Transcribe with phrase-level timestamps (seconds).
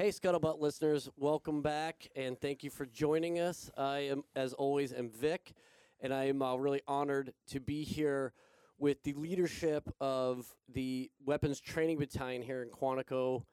[0.00, 3.70] Hey, Scuttlebutt listeners, welcome back and thank you for joining us.
[3.76, 5.52] I am, as always, am Vic,
[6.00, 8.32] and I am uh, really honored to be here
[8.78, 13.44] with the leadership of the Weapons Training Battalion here in Quantico.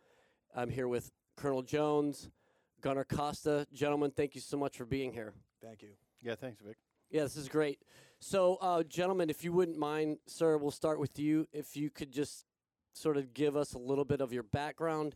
[0.55, 2.29] I'm here with Colonel Jones,
[2.79, 3.67] Gunner Costa.
[3.73, 5.33] Gentlemen, thank you so much for being here.
[5.61, 5.89] Thank you.
[6.21, 6.77] Yeah, thanks, Vic.
[7.11, 7.79] Yeah, this is great.
[8.21, 11.45] So, uh, gentlemen, if you wouldn't mind, sir, we'll start with you.
[11.51, 12.45] If you could just
[12.93, 15.13] sort of give us a little bit of your background,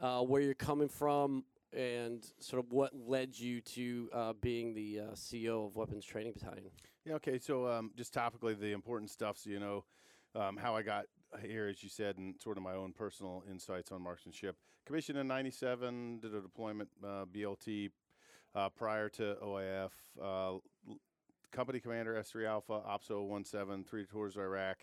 [0.00, 5.00] uh, where you're coming from, and sort of what led you to uh, being the
[5.00, 6.70] uh, CEO of Weapons Training Battalion.
[7.04, 7.38] Yeah, okay.
[7.38, 9.38] So, um, just topically, the important stuff.
[9.38, 9.84] So, you know,
[10.34, 11.06] um, how I got
[11.40, 14.56] here, as you said, and sort of my own personal insights on marksmanship.
[14.86, 17.90] Commissioned in '97, did a deployment uh, BLT
[18.54, 19.90] uh, prior to OIF.
[20.20, 20.58] Uh,
[21.52, 24.78] company commander S3 Alpha, OPSO 17, three tours of Iraq.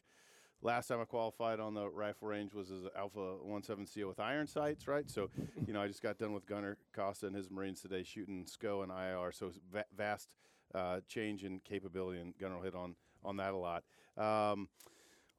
[0.62, 4.46] Last time I qualified on the rifle range was as Alpha 17 CO with iron
[4.46, 5.10] sights, right?
[5.10, 5.30] So,
[5.68, 8.82] you know, I just got done with Gunner Costa and his Marines today shooting SCO
[8.82, 9.32] and IR.
[9.32, 10.28] So, va- vast
[10.76, 13.84] uh, change in capability, and Gunner will hit on, on that a lot.
[14.18, 14.68] Um,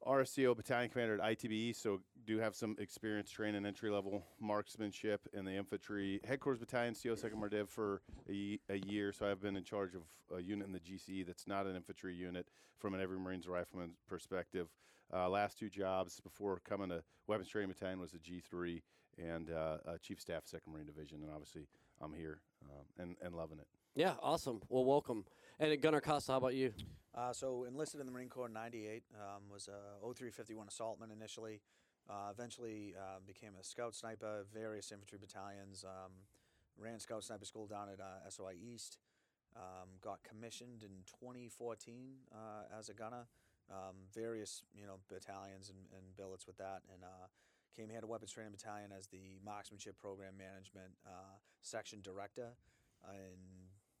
[0.07, 5.45] RSCO battalion commander at ITBE, so do have some experience training entry level marksmanship in
[5.45, 6.19] the infantry.
[6.27, 10.01] Headquarters battalion, CO second Mardiv for a, a year, so I've been in charge of
[10.35, 12.47] a unit in the GCE that's not an infantry unit
[12.79, 14.67] from an every Marines rifleman perspective.
[15.13, 18.81] Uh, last two jobs before coming to weapons training battalion was a G3
[19.17, 21.67] and uh, uh, chief staff second Marine division, and obviously
[21.99, 23.67] I'm here um, and and loving it.
[23.95, 24.61] Yeah, awesome.
[24.69, 25.25] Well, welcome.
[25.59, 26.73] And Gunner Costa, how about you?
[27.13, 29.03] Uh, so enlisted in the Marine Corps in '98.
[29.13, 31.61] Um, was a 0351 assaultman initially.
[32.09, 35.83] Uh, eventually uh, became a scout sniper, various infantry battalions.
[35.83, 36.11] Um,
[36.77, 38.97] ran scout sniper school down at uh, SOI East.
[39.55, 43.27] Um, got commissioned in 2014 uh, as a gunner.
[43.71, 47.27] Um, various you know battalions and, and billets with that, and uh,
[47.75, 52.49] came here to weapons training battalion as the marksmanship program management uh, section director
[53.09, 53.39] in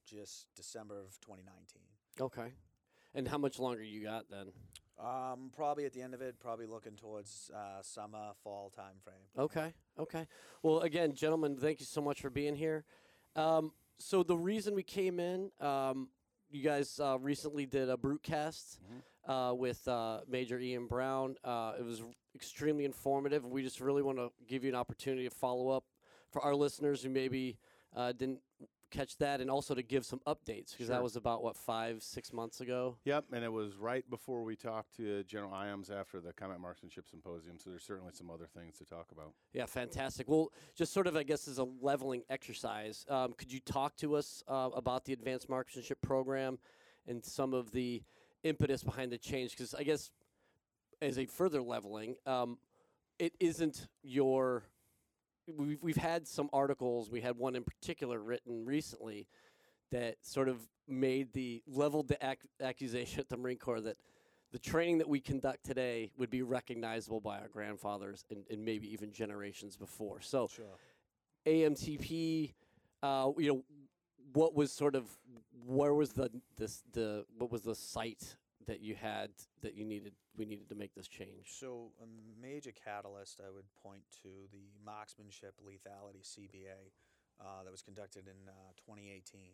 [0.05, 1.81] just December of 2019.
[2.19, 2.53] Okay.
[3.13, 4.47] And how much longer you got then?
[4.99, 9.15] Um, probably at the end of it, probably looking towards uh, summer, fall time frame.
[9.37, 9.73] Okay.
[9.99, 10.27] Okay.
[10.61, 12.85] Well, again, gentlemen, thank you so much for being here.
[13.35, 16.09] Um, so the reason we came in, um,
[16.51, 18.79] you guys uh, recently did a brute cast
[19.27, 21.35] uh, with uh, Major Ian Brown.
[21.43, 22.01] Uh, it was
[22.35, 23.45] extremely informative.
[23.45, 25.85] We just really want to give you an opportunity to follow up
[26.31, 27.57] for our listeners who maybe
[27.95, 28.39] uh, didn't
[28.91, 32.31] catch that, and also to give some updates because that was about what five, six
[32.31, 32.97] months ago.
[33.05, 37.07] Yep, and it was right before we talked to General Iiams after the Combat Marksmanship
[37.09, 39.31] Symposium, so there's certainly some other things to talk about.
[39.53, 40.29] Yeah, fantastic.
[40.29, 44.15] Well, just sort of, I guess, as a leveling exercise, um, could you talk to
[44.15, 46.59] us uh, about the Advanced Marksmanship Program
[47.07, 48.03] and some of the
[48.43, 49.51] impetus behind the change?
[49.51, 50.11] Because I guess,
[51.01, 52.57] as a further leveling, um,
[53.17, 54.63] it isn't your.
[55.47, 57.09] We've we've had some articles.
[57.09, 59.27] We had one in particular written recently
[59.91, 63.97] that sort of made the leveled the ac- accusation at the Marine Corps that
[64.51, 68.91] the training that we conduct today would be recognizable by our grandfathers and, and maybe
[68.91, 70.19] even generations before.
[70.21, 70.65] So Sure.
[71.45, 72.53] AMTP,
[73.01, 73.63] uh, you know,
[74.33, 75.05] what was sort of
[75.65, 78.37] where was the this the what was the site
[78.67, 79.29] that you had
[79.61, 81.47] that you needed we needed to make this change?
[81.47, 82.07] So a
[82.41, 86.91] major catalyst, I would point to the marksmanship lethality CBA
[87.39, 89.51] uh, that was conducted in uh, 2018.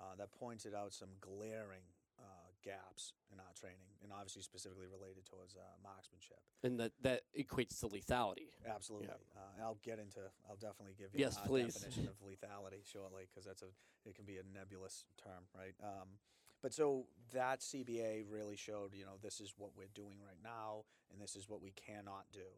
[0.00, 1.86] Uh, that pointed out some glaring
[2.18, 6.42] uh, gaps in our training, and obviously specifically related towards uh, marksmanship.
[6.62, 8.50] And that that equates to lethality.
[8.66, 9.14] Absolutely.
[9.36, 10.20] Uh, I'll get into.
[10.48, 11.74] I'll definitely give you Yes, please.
[11.74, 13.70] definition of lethality shortly because that's a.
[14.04, 15.72] It can be a nebulous term, right?
[15.82, 16.20] Um,
[16.64, 17.04] but so
[17.34, 21.36] that CBA really showed, you know, this is what we're doing right now, and this
[21.36, 22.48] is what we cannot do.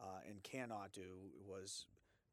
[0.00, 1.86] Uh, and cannot do was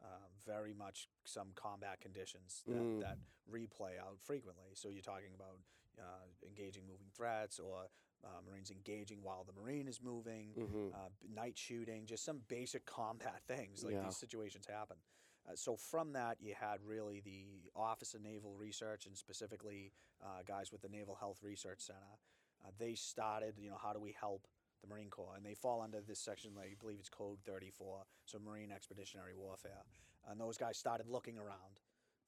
[0.04, 0.06] uh,
[0.46, 3.00] very much some combat conditions that, Mm.
[3.02, 3.18] that
[3.52, 4.70] replay out frequently.
[4.76, 5.58] So you're talking about
[6.00, 7.90] uh, engaging moving threats or
[8.24, 10.90] uh, Marines engaging while the Marine is moving, Mm-hmm.
[10.94, 13.84] uh, night shooting, just some basic combat things.
[13.84, 14.04] Like Yeah.
[14.06, 14.98] these situations happen.
[15.48, 19.92] Uh, so from that, you had really the Office of Naval Research and specifically
[20.24, 22.00] uh, guys with the Naval Health Research Center.
[22.66, 24.48] Uh, they started, you know, how do we help
[24.82, 25.36] the Marine Corps?
[25.36, 29.84] And they fall under this section, I believe it's Code 34, so Marine Expeditionary Warfare.
[30.30, 31.80] And those guys started looking around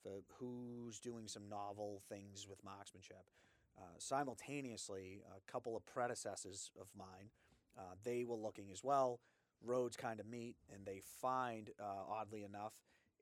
[0.02, 3.30] for who's doing some novel things with marksmanship.
[3.78, 7.30] Uh, simultaneously, a couple of predecessors of mine,
[7.78, 9.20] uh, they were looking as well.
[9.64, 12.74] Roads kind of meet, and they find, uh, oddly enough,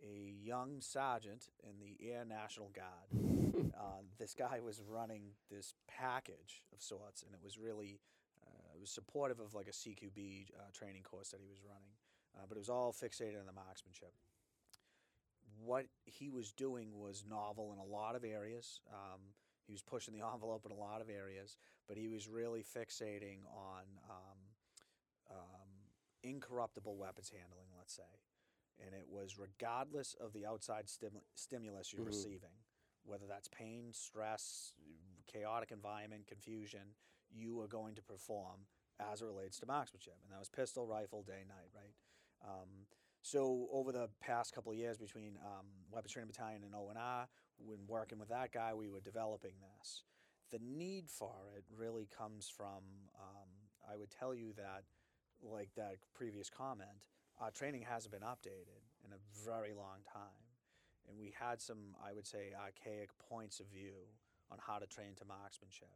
[0.04, 3.72] a young sergeant in the Air National Guard.
[3.78, 8.00] uh, this guy was running this package of sorts, and it was really
[8.46, 11.94] uh, it was supportive of like a CQB uh, training course that he was running,
[12.36, 14.14] uh, but it was all fixated on the marksmanship.
[15.64, 18.82] what he was doing was novel in a lot of areas.
[18.92, 19.22] Um,
[19.66, 21.58] he was pushing the envelope in a lot of areas,
[21.88, 24.38] but he was really fixating on um,
[25.32, 25.70] um,
[26.24, 28.04] incorruptible weapons handling, let's say.
[28.86, 32.08] And it was regardless of the outside stimu- stimulus you're Mhm.
[32.08, 32.64] receiving,
[33.04, 34.74] whether that's pain, stress,
[35.26, 36.96] chaotic environment, confusion,
[37.30, 38.68] you are going to perform
[39.00, 40.18] as it relates to marksmanship.
[40.24, 41.94] And that was pistol, rifle, day, night, right?
[42.42, 42.88] Um,
[43.22, 47.28] so over the past couple of years between um, Weapons Training Battalion and ONR,
[47.58, 50.04] when working with that guy, we were developing this.
[50.50, 53.50] The need for it really comes from, um,
[53.90, 54.86] I would tell you that,
[55.42, 57.04] like that previous comment,
[57.40, 60.44] our training hasn't been updated in a very long time.
[61.08, 63.94] And we had some, I would say, archaic points of view
[64.52, 65.88] on how to train to marksmanship.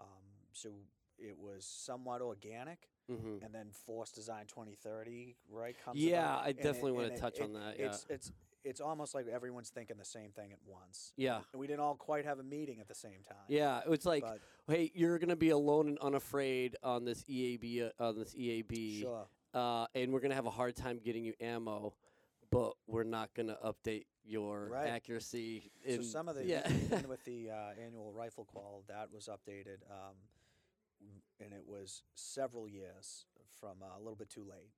[0.00, 0.06] Um,
[0.52, 0.70] so
[1.18, 3.44] it was somewhat organic, Mm-hmm.
[3.44, 5.74] and then Force Design 2030, right?
[5.84, 7.76] Comes Yeah, about, I and it- definitely want to touch it- on that.
[7.78, 7.86] Yeah.
[7.86, 8.32] It's it's
[8.62, 11.40] it's almost like everyone's thinking the same thing at once, yeah.
[11.52, 13.36] and we didn't all quite have a meeting at the same time.
[13.48, 14.38] Yeah, it's like, but
[14.68, 19.26] hey, you're gonna be alone and unafraid on this EAB, uh, on this EAB, sure,
[19.54, 21.94] uh, and we're gonna have a hard time getting you ammo,
[22.50, 24.88] but we're not gonna update your Right.
[24.88, 25.70] accuracy.
[25.96, 29.78] so some of the yeah, even with the uh, annual rifle qual that was updated,
[29.90, 30.16] um,
[31.40, 33.26] and it was several years
[33.60, 34.70] from uh, a little bit too late.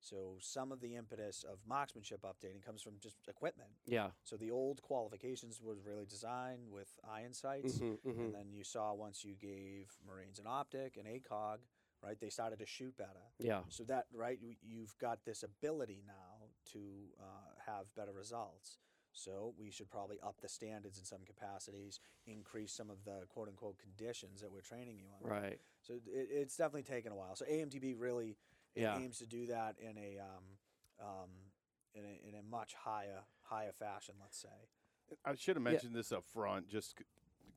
[0.00, 3.70] So some of the impetus of marksmanship updating comes from just equipment.
[3.86, 4.08] yeah.
[4.24, 7.78] So the old qualifications was really designed with iron sights.
[7.78, 11.58] hmm hmm And then you saw once you gave Marines an optic, an ACOG,
[12.02, 13.22] right, they started to shoot better.
[13.38, 13.60] Yeah.
[13.68, 16.78] So that, right, you- you've got this ability now to
[17.20, 17.24] uh,
[17.66, 18.78] have better results.
[19.14, 23.48] So we should probably up the standards in some capacities, increase some of the quote
[23.48, 25.28] unquote conditions that we're training you on.
[25.30, 25.60] Right.
[25.82, 27.36] So it, it's definitely taken a while.
[27.36, 28.36] So AMTP really
[28.74, 28.98] it Yeah.
[28.98, 30.44] aims to do that in a um,
[31.06, 31.28] um,
[31.94, 34.48] in a, in a much higher higher fashion, let's say.
[35.26, 36.96] I should have mentioned this up front, just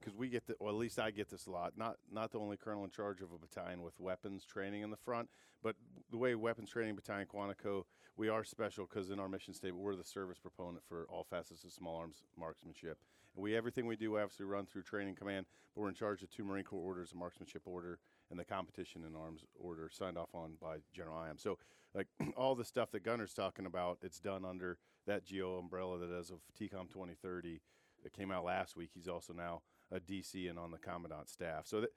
[0.05, 1.73] because we get the, or at least I get this a lot.
[1.75, 4.97] Not not the only colonel in charge of a battalion with weapons training in the
[4.97, 5.29] front,
[5.63, 5.75] but
[6.11, 7.83] the way weapons training battalion Quantico,
[8.15, 11.63] we are special because in our mission statement we're the service proponent for all facets
[11.63, 12.99] of small arms marksmanship.
[13.35, 16.29] And we everything we do obviously run through training command, but we're in charge of
[16.29, 17.99] two Marine Corps orders, a marksmanship order,
[18.29, 21.37] and the competition in arms order signed off on by General IAM.
[21.37, 21.57] So
[21.95, 22.07] like
[22.37, 26.29] all the stuff that Gunner's talking about, it's done under that GO umbrella that as
[26.29, 27.59] of TECOM 2030
[28.03, 28.91] that came out last week.
[28.93, 29.61] He's also now
[29.91, 31.67] a DC and on the commandant staff.
[31.67, 31.91] So that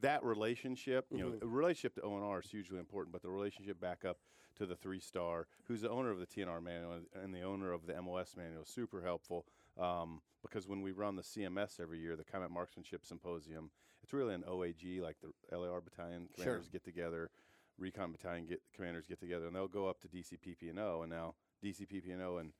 [0.00, 1.40] that relationship, you know, Mhm.
[1.40, 4.20] the relationship to ONR is hugely important, but the relationship back up
[4.56, 7.72] to the three star, who's the owner of the T&R manual and- and the owner
[7.72, 9.46] of the MOS manual, is super helpful.
[9.78, 13.70] Um, because when we run the CMS every year, the Combat Marksmanship Symposium,
[14.02, 16.44] it's really an OAG, like the LAR battalion Sure.
[16.44, 17.30] commanders get together,
[17.78, 22.36] recon battalion get commanders get together, and they'll go up to DCPP&O, and now DCPP&O
[22.36, 22.52] and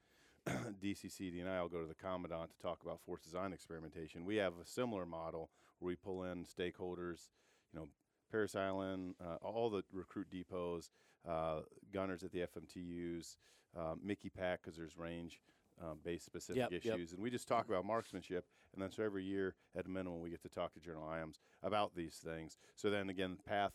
[0.83, 4.25] DCCD&I will go to the commandant to talk about force design experimentation.
[4.25, 7.29] We have a similar model where we pull in stakeholders,
[7.73, 7.89] you know,
[8.31, 10.91] Parris Island, uh, all the recruit depots,
[11.29, 11.61] uh,
[11.93, 13.37] gunners at the FMTUs,
[13.77, 15.41] uh, Mickey Pack because there's range
[15.83, 16.95] um, based specific Yep, yep.
[16.95, 18.45] issues, and we just talk about marksmanship.
[18.75, 21.39] And then so every year, at a minimum, we get to talk to General Iiams
[21.63, 22.59] about these things.
[22.77, 23.73] So then again, path,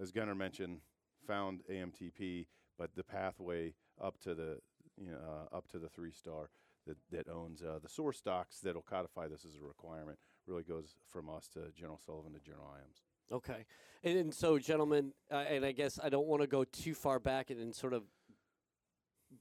[0.00, 0.80] as Gunner mentioned,
[1.26, 2.46] found AMTP,
[2.78, 4.58] but the pathway up to the
[5.00, 6.50] you know uh, up to the three star
[6.86, 10.96] that that owns uh, the source docs that'll codify this as a requirement really goes
[11.06, 13.34] from us to General Sullivan to General Iiams.
[13.34, 13.66] Okay.
[14.02, 17.18] And, and so, gentlemen, uh, and I guess I don't want to go too far
[17.18, 18.04] back and, and sort of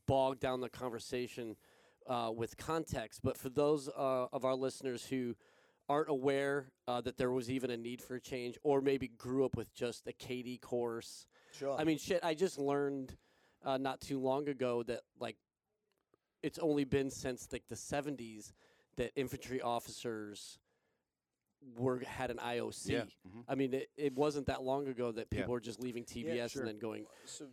[0.05, 1.55] bog down the conversation
[2.07, 5.35] uh, with context, but for those uh, of our listeners who
[5.89, 9.45] aren't aware uh, that there was even a need for a change, or maybe grew
[9.45, 11.25] up with just a KD course.
[11.57, 11.77] Sure.
[11.77, 13.15] I mean, shit, I just learned
[13.63, 15.37] uh, not too long ago that, like,
[16.43, 18.53] it's only been since, like, the 70s
[18.95, 20.59] that infantry officers
[21.75, 22.91] were had an IOC.
[23.27, 23.43] Mhm.
[23.47, 25.39] I mean, it, it wasn't that long ago that Yeah.
[25.41, 26.61] people were just leaving TBS sure.
[26.61, 27.05] and then going.
[27.25, 27.47] so,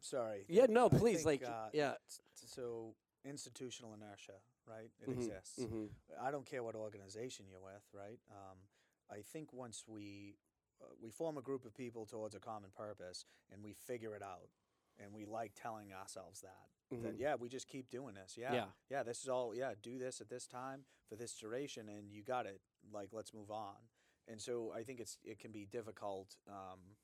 [0.00, 0.44] sorry.
[0.48, 1.94] Yeah, no, please, think, like, uh, yeah.
[2.08, 4.90] s- so institutional inertia, right?
[5.00, 5.62] It Mhm, exists.
[5.62, 5.86] hmm
[6.20, 8.20] I don't care what organization you're with, right?
[8.30, 8.58] Um,
[9.10, 10.38] I think once we
[10.80, 14.22] uh, we form a group of people towards a common purpose and we figure it
[14.22, 14.50] out,
[14.98, 16.68] and we like telling ourselves that
[17.02, 17.18] that Mhm.
[17.20, 18.36] yeah, we just keep doing this.
[18.36, 18.72] Yeah, Yeah.
[18.90, 19.54] yeah, this is all.
[19.54, 22.60] Yeah, do this at this time for this duration, and you got it.
[22.92, 23.76] Like, let's move on.
[24.26, 26.36] And so I think it's it can be difficult.
[26.46, 26.96] Um,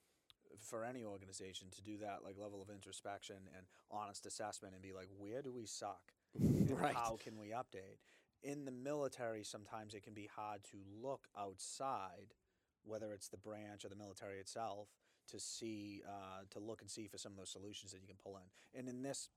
[0.58, 4.92] for any organization to do that like level of introspection and honest assessment and be
[4.92, 6.94] like where do we suck Right.
[6.94, 7.98] how can we update
[8.42, 12.34] in the military sometimes it can be hard to look outside
[12.82, 14.88] whether it's the branch or the military itself
[15.30, 18.16] to see uh, to look and see for some of those solutions that you can
[18.22, 18.78] pull in.
[18.78, 19.28] And in this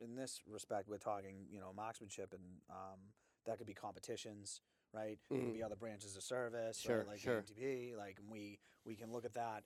[0.00, 2.98] in this respect, we're talking you know marksmanship, and um,
[3.46, 4.60] that could be competitions,
[4.92, 5.18] right?
[5.30, 6.86] It could be other branches of service, Mm.
[6.86, 7.08] Sure, right?
[7.08, 7.42] like sure.
[7.42, 7.96] AMTP.
[7.96, 9.64] Like we we can look at that,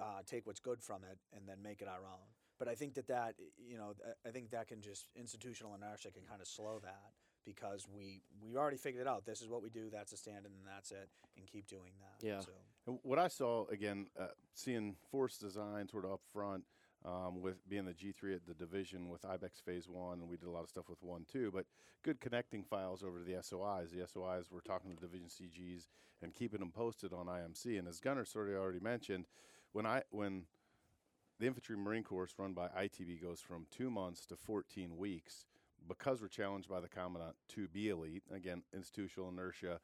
[0.00, 2.28] uh, take what's good from it, and then make it our own.
[2.58, 3.94] But I think that that you know
[4.26, 7.12] I think that can just institutional inertia can kind of slow that
[7.44, 9.24] because we we already figured it out.
[9.26, 9.90] This is what we do.
[9.90, 11.08] That's a standard, and that's it.
[11.36, 12.26] And keep doing that.
[12.26, 12.40] Yeah.
[12.40, 12.52] So.
[12.86, 16.64] What I saw again, uh, seeing Force Design sort of up front
[17.04, 20.48] um, with being the G3 at the division with IBEX Phase One, and we did
[20.48, 21.50] a lot of stuff with One too.
[21.50, 21.64] But
[22.02, 23.90] good connecting files over to the SOIs.
[23.90, 25.86] The SOIs were talking to Division CGs
[26.22, 27.78] and keeping them posted on IMC.
[27.78, 29.24] And as Gunner sort of already mentioned,
[29.72, 30.42] when I when
[31.40, 35.46] the Infantry Marine course run by ITB goes from two months to 14 weeks.
[35.86, 39.80] Because we're challenged by the Commandant to be elite, again, institutional inertia,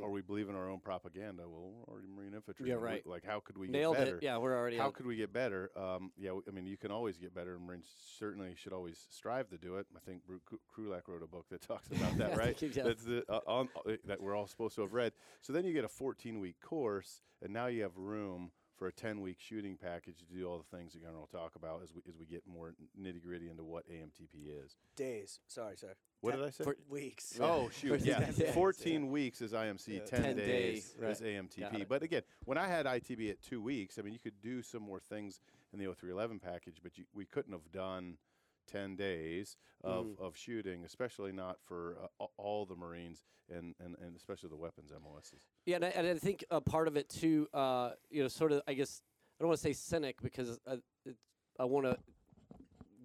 [0.00, 1.44] or we believe in our own propaganda.
[1.48, 2.68] Well, we're already Marine infantry.
[2.68, 3.06] Yeah, right.
[3.06, 4.16] Like, how could we Nailed get better?
[4.16, 4.22] it.
[4.22, 4.76] Yeah, we're already.
[4.78, 5.70] How on- could we get better?
[5.76, 7.86] Um, yeah, i mean, you can always get better, and Marines
[8.18, 9.86] certainly should always strive to do it.
[9.96, 10.58] I think Bru- Kru-
[10.90, 12.56] Krulak wrote a book that talks about that, right?
[12.58, 15.12] That's the, uh, on, uh, that we're all supposed to have read.
[15.40, 18.50] So then you get a 14 week course, and now you have room
[18.84, 21.52] for a 10 week shooting package to do all the things that Gunner will talk
[21.56, 24.76] about as we as we get more nitty gritty into what AMTP is.
[24.94, 25.40] Days.
[25.46, 25.94] Sorry, sir.
[26.20, 26.64] What Ten did I say?
[26.64, 27.38] For- Weeks.
[27.40, 27.98] Oh shoot!
[28.04, 29.98] Yeah, 10 days, 14 weeks is IMC, Yeah.
[30.00, 31.18] 10, 10 days, days, is right.
[31.18, 31.88] Got AMTP.
[31.88, 34.82] But again, when I had ITB at two weeks, I mean, you could do some
[34.82, 35.40] more things
[35.72, 38.18] in the 0311 package, but you, we couldn't have done
[38.66, 40.20] 10 days of, Mm.
[40.20, 44.90] of shooting, especially not for uh, all the Marines and, and, and especially the weapons
[44.90, 45.42] MOSs.
[45.66, 48.52] Yeah, and I, and I think a part of it too, uh, you know, sort
[48.52, 49.02] of, I guess,
[49.38, 51.16] I don't want to say cynic because I, it,
[51.58, 51.98] I want to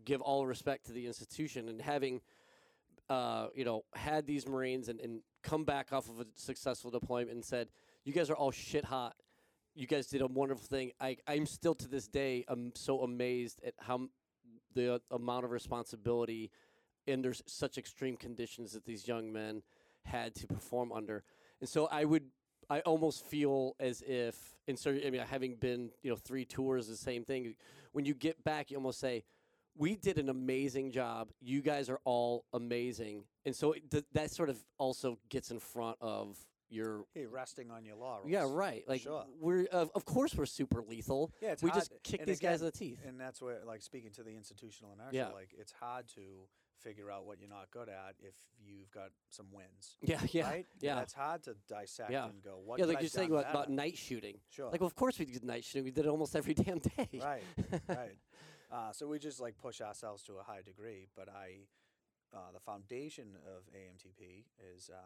[0.06, 2.22] give all respect to the institution and having,
[3.10, 7.32] uh, you know, had these Marines and, and come back off of a successful deployment
[7.32, 7.68] and said,
[8.06, 9.16] you guys are all shit hot.
[9.76, 10.92] You guys did a wonderful thing.
[11.00, 14.08] I, I'm still to this day, I'm so amazed at how
[14.74, 16.52] the uh, amount of responsibility
[17.12, 19.64] under such extreme conditions that these young men
[20.06, 21.24] had to perform under.
[21.60, 22.24] And so I would,
[22.70, 24.36] I almost feel as if,
[24.68, 27.56] and so I mean, having been, you know, three tours, the same thing.
[27.92, 29.24] When you get back, you almost say,
[29.76, 31.30] "We did an amazing job.
[31.42, 35.60] You guys are all amazing." And so it, th- that sort of also gets in
[35.60, 36.38] front of
[36.70, 37.06] your.
[37.14, 38.28] Hey, resting on your laurels.
[38.30, 38.84] Yeah, right.
[38.88, 39.26] Like Sure.
[39.40, 41.32] we're of, of course we're super lethal.
[41.42, 43.00] Yeah, it's we hard, just kick and these guys in the teeth.
[43.08, 45.28] And that's where, like, speaking to the institutional inertia, Yeah.
[45.30, 46.22] like, it's hard to
[46.78, 49.98] figure out what you're not good at if you've got some wins.
[50.02, 50.66] Yeah, yeah, right?
[50.80, 50.96] yeah.
[50.96, 52.30] That's hard to dissect Yeah.
[52.30, 54.40] and go, what yeah, like you're saying about, about night shooting.
[54.50, 54.70] Sure.
[54.72, 55.84] Like, well, of course we did night shooting.
[55.84, 57.10] We did it almost every damn day.
[57.22, 57.44] right,
[57.90, 58.16] right.
[58.72, 61.08] Uh, so we just like push ourselves to a high degree.
[61.16, 61.66] But I,
[62.34, 64.98] uh, the foundation of AMTP is uh,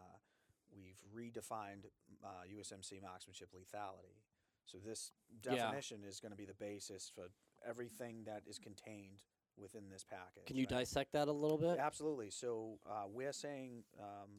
[0.74, 1.86] we've redefined
[2.24, 4.20] uh, USMC marksmanship lethality.
[4.66, 5.12] So this
[5.42, 7.24] definition is going to be the basis for
[7.68, 9.22] everything that is contained
[9.56, 10.46] within this package.
[10.46, 10.80] Can you right?
[10.80, 11.78] dissect that a little bit?
[11.78, 12.30] Absolutely.
[12.30, 14.30] So uh, we're saying um,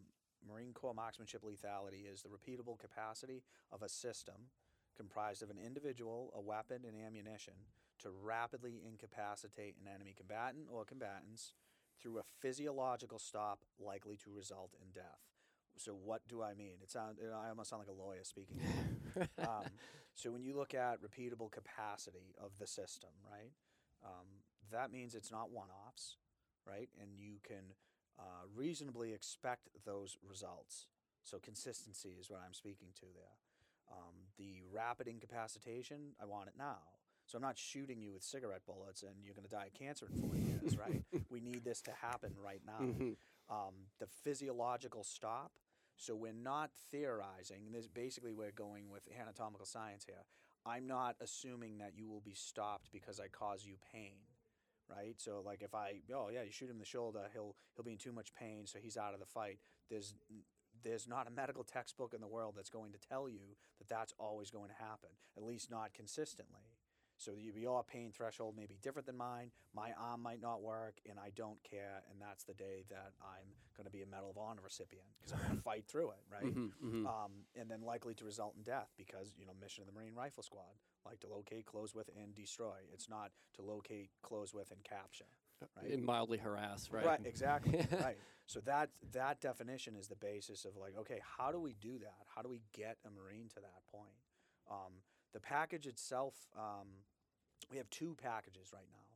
[0.48, 4.36] Marine Corps marksmanship lethality is the repeatable capacity of a system
[4.96, 7.54] comprised of an individual, a weapon, and ammunition
[8.00, 11.54] to rapidly incapacitate an enemy combatant or combatants
[12.02, 15.35] through a physiological stop likely to result in death.
[15.78, 16.78] So what do I mean?
[16.82, 18.60] It sound I almost sound like a lawyer speaking.
[19.40, 19.66] um,
[20.14, 23.52] so when you look at repeatable capacity of the system, right?
[24.06, 24.26] Um,
[24.72, 26.18] that means it's not one-offs,
[26.68, 26.90] right?
[27.02, 27.74] And you can
[28.20, 30.88] uh, reasonably expect those results.
[31.24, 33.36] So consistency is what I'm speaking to there.
[33.92, 36.80] Um, the rapid incapacitation, I want it now.
[37.26, 40.08] So I'm not shooting you with cigarette bullets and you're going to die of cancer
[40.12, 41.02] in four years, right?
[41.30, 42.86] We need this to happen right now.
[42.86, 43.16] Mhm.
[43.50, 45.52] Um, the physiological stop.
[45.98, 47.72] So we're not theorizing.
[47.72, 50.26] This basically we're going with anatomical science here.
[50.66, 54.18] I'm not assuming that you will be stopped because I cause you pain,
[54.90, 55.16] right?
[55.18, 57.94] So like if I oh yeah you shoot him in the shoulder he'll he'll be
[57.94, 59.60] in too much pain so he's out of the fight.
[59.90, 60.16] There's
[60.84, 64.14] there's not a medical textbook in the world that's going to tell you that that's
[64.20, 65.10] always going to happen.
[65.38, 66.75] At least not consistently.
[67.18, 69.52] So you, your pain threshold may be different than mine.
[69.74, 72.04] My arm might not work, and I don't care.
[72.12, 75.34] And that's the day that I'm going to be a Medal of Honor recipient because
[75.34, 76.44] I'm going to fight through it, right?
[76.56, 77.06] Mhm, mhm.
[77.08, 80.14] Um, and then likely to result in death because you know mission of the Marine
[80.14, 82.76] Rifle Squad, like to locate, close with, and destroy.
[82.94, 85.26] It's not to locate, close with, and capture.
[85.82, 85.92] Right.
[85.94, 87.06] And mildly harass, right?
[87.06, 87.78] Right, exactly.
[88.02, 88.18] right.
[88.46, 92.28] So that that definition is the basis of like, okay, how do we do that?
[92.36, 94.14] How do we get a Marine to that point?
[94.70, 94.92] Um,
[95.36, 96.88] the package itself, um,
[97.70, 99.12] we have two packages right now.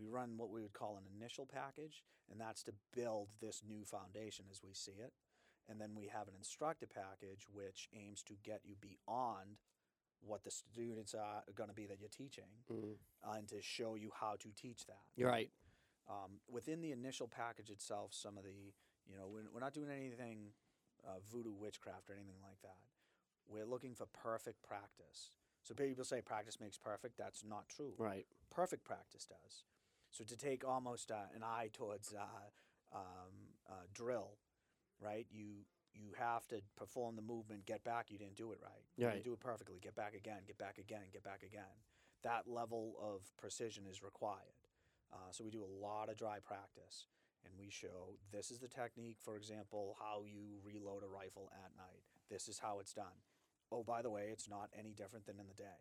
[0.00, 3.84] We run what we would call an initial package, and that's to build this new
[3.84, 5.12] foundation as we see it.
[5.68, 9.60] And then we have an instructor package, which aims to get you beyond
[10.22, 12.96] what the students are going to be that you're teaching, Mm.
[13.22, 15.02] uh, and to show you how to teach that.
[15.16, 15.50] You're right.
[16.08, 18.72] Um, within the initial package itself, some of the,
[19.06, 20.54] you know, we're, we're not doing anything
[21.06, 22.80] uh, voodoo witchcraft or anything like that.
[23.46, 25.32] We're looking for perfect practice.
[25.68, 27.18] So people say practice makes perfect.
[27.18, 27.92] That's not true.
[27.98, 28.24] Right.
[28.50, 29.64] Perfect practice does.
[30.10, 34.38] So to take almost uh, an eye towards uh, um, uh, drill,
[34.98, 35.26] right?
[35.30, 38.10] You you have to perform the movement, get back.
[38.10, 38.84] You didn't do it right.
[38.96, 39.22] You Right.
[39.24, 39.78] do it perfectly.
[39.78, 40.40] Get back again.
[40.46, 41.02] Get back again.
[41.12, 41.76] Get back again.
[42.22, 44.56] That level of precision is required.
[45.12, 47.08] Uh, so we do a lot of dry practice,
[47.44, 49.18] and we show this is the technique.
[49.20, 52.04] For example, how you reload a rifle at night.
[52.30, 53.20] This is how it's done.
[53.70, 55.80] Oh, by the way, it's not any different than in the day.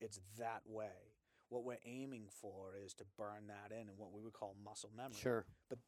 [0.00, 1.14] It's that way.
[1.48, 4.90] What we're aiming for is to burn that in, and what we would call muscle
[4.96, 5.16] memory.
[5.20, 5.46] Sure.
[5.68, 5.78] But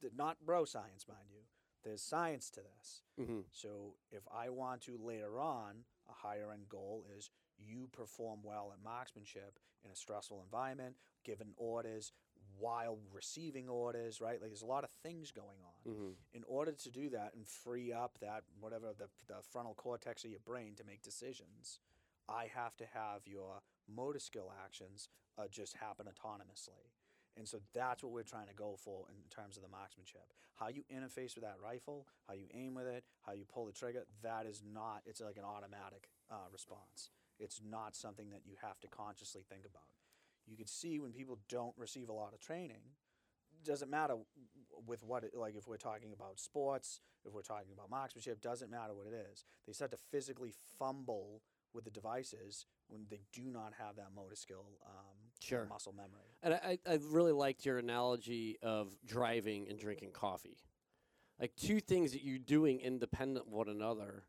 [0.00, 1.40] th- Not bro science, mind you.
[1.84, 3.02] There's science to this.
[3.16, 8.40] hmm So if I want to later on, a higher end goal is you perform
[8.42, 12.12] well at marksmanship in a stressful environment, given orders,
[12.58, 14.40] while receiving orders, right?
[14.40, 15.92] Like there's a lot of things going on.
[15.92, 20.24] hmm In order to do that and free up that whatever the, the frontal cortex
[20.24, 21.80] of your brain to make decisions,
[22.28, 26.92] I have to have your motor skill actions uh, just happen autonomously.
[27.36, 30.32] And so that's what we're trying to go for in terms of the marksmanship.
[30.56, 33.72] How you interface with that rifle, how you aim with it, how you pull the
[33.72, 37.10] trigger, that is not, it's like an automatic uh, response.
[37.38, 39.86] It's not something that you have to consciously think about.
[40.48, 42.80] You can see when people don't receive a lot of training,
[43.64, 44.14] doesn't matter
[44.86, 48.70] with what it, like if we're talking about sports, if we're talking about marksmanship, doesn't
[48.70, 49.44] matter what it is.
[49.66, 51.42] They start to physically fumble
[51.74, 55.66] with the devices when they do not have that motor skill, um, Sure.
[55.68, 56.36] muscle memory.
[56.42, 60.56] And I, I really liked your analogy of driving and drinking coffee.
[61.38, 64.24] Like two things that you're doing independent of one another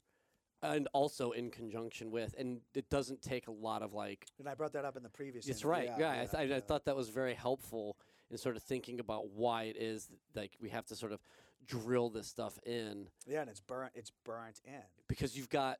[0.61, 2.35] and also in conjunction with.
[2.37, 5.09] And it doesn't take a lot of like And I brought that up in the
[5.09, 5.45] previous.
[5.45, 5.89] That's interview.
[5.89, 5.99] right.
[5.99, 7.97] Yeah, I, th- I, I thought that was very helpful
[8.29, 11.19] in sort of thinking about why it is that, like we have to sort of
[11.65, 13.91] drill this stuff in Yeah, and it's burnt.
[13.95, 14.81] It's burnt in.
[15.07, 15.77] because you've got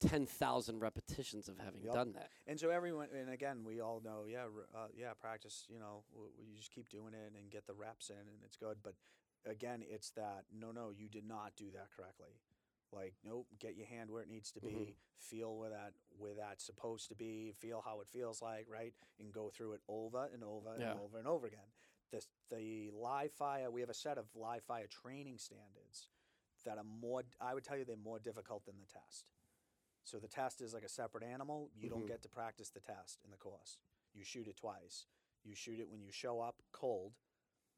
[0.00, 1.94] ten thousand repetitions of having Yup.
[1.94, 2.28] done that.
[2.46, 5.64] And so everyone, and again, we all know, yeah, r- uh, yeah, practice.
[5.68, 8.38] You know, w- w- you just keep doing it and get the reps in, and
[8.44, 8.76] it's good.
[8.82, 8.94] But
[9.44, 12.38] again, it's that no, no, you did not do that correctly.
[12.92, 14.68] Like, nope, get your hand where it needs to be.
[14.68, 14.94] Mhm.
[15.16, 17.52] Feel where that where that's supposed to be.
[17.52, 18.94] Feel how it feels like, right?
[19.18, 20.92] And go through it over and over Yeah.
[20.92, 21.72] and over and over again.
[22.10, 23.70] The the live fire.
[23.70, 26.08] We have a set of live fire training standards
[26.64, 27.24] that are more.
[27.40, 29.26] I would tell you they're more difficult than the test.
[30.04, 31.70] So the test is like a separate animal.
[31.74, 31.92] You Mhm.
[31.92, 33.78] don't get to practice the test in the course.
[34.14, 35.06] You shoot it twice.
[35.44, 37.14] You shoot it when you show up cold.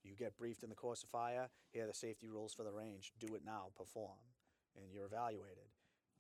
[0.03, 1.51] You get briefed in the course of fire.
[1.73, 3.13] Here are the safety rules for the range.
[3.19, 3.71] Do it now.
[3.75, 4.30] Perform,
[4.77, 5.65] and you're evaluated.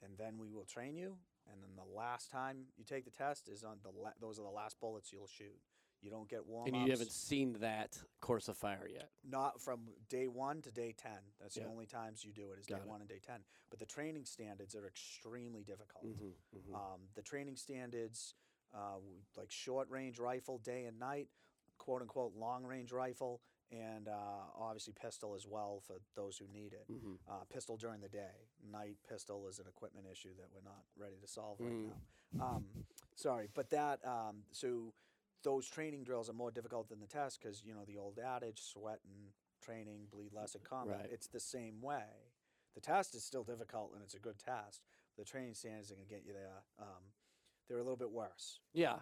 [0.02, 1.16] And then we will train you.
[1.50, 4.42] And then the last time you take the test is on the la- those are
[4.42, 5.58] the last bullets you'll shoot.
[6.02, 9.10] You don't get warm and you haven't seen that course of fire yet.
[9.22, 11.12] not from day one to day 10.
[11.38, 11.64] That's Yeah.
[11.64, 12.88] the only times you do it is Got day it.
[12.88, 13.44] one and day 10.
[13.68, 16.04] But the training standards are extremely difficult.
[16.06, 16.74] Mm-hmm, mm-hmm.
[16.74, 18.34] Um, the training standards,
[18.72, 18.98] uh,
[19.36, 21.28] like short range rifle, day and night,
[21.76, 24.12] quote unquote long range rifle, and uh,
[24.58, 26.86] obviously pistol as well for those who need it.
[26.90, 27.14] mm-hmm.
[27.28, 28.48] Uh, pistol during the day.
[28.70, 31.90] Night pistol is an equipment issue that we're not ready to solve right Mm.
[32.34, 32.44] now.
[32.44, 32.64] Um,
[33.16, 34.92] sorry, but that um, so
[35.42, 38.60] those training drills are more difficult than the test because you know the old adage:
[38.60, 40.98] sweat and training bleed less in combat.
[41.00, 41.10] Right.
[41.12, 42.04] It's the same way.
[42.74, 44.80] The test is still difficult and it's a good test.
[45.18, 46.62] The training standards are going to get you there.
[46.78, 47.02] Um,
[47.68, 48.60] they're a little bit worse.
[48.72, 48.96] Yeah.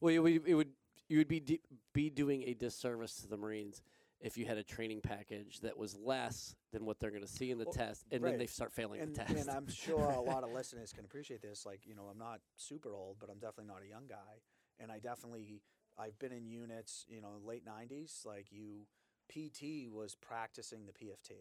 [0.00, 0.70] Well, it would, it would
[1.08, 1.60] you would be di-
[1.92, 3.82] be doing a disservice to the Marines
[4.20, 7.50] if you had a training package that was less than what they're going to see
[7.50, 8.30] in the Well, test, and right.
[8.30, 9.34] then they start failing and, the test.
[9.34, 11.64] and I'm sure a lot of listeners can appreciate this.
[11.64, 14.42] Like, you know, I'm not super old, but I'm definitely not a young guy.
[14.78, 15.62] And I definitely,
[15.98, 18.24] I've been in units, you know, late 90s.
[18.26, 18.86] Like, you,
[19.30, 21.34] PT was practicing the PFT.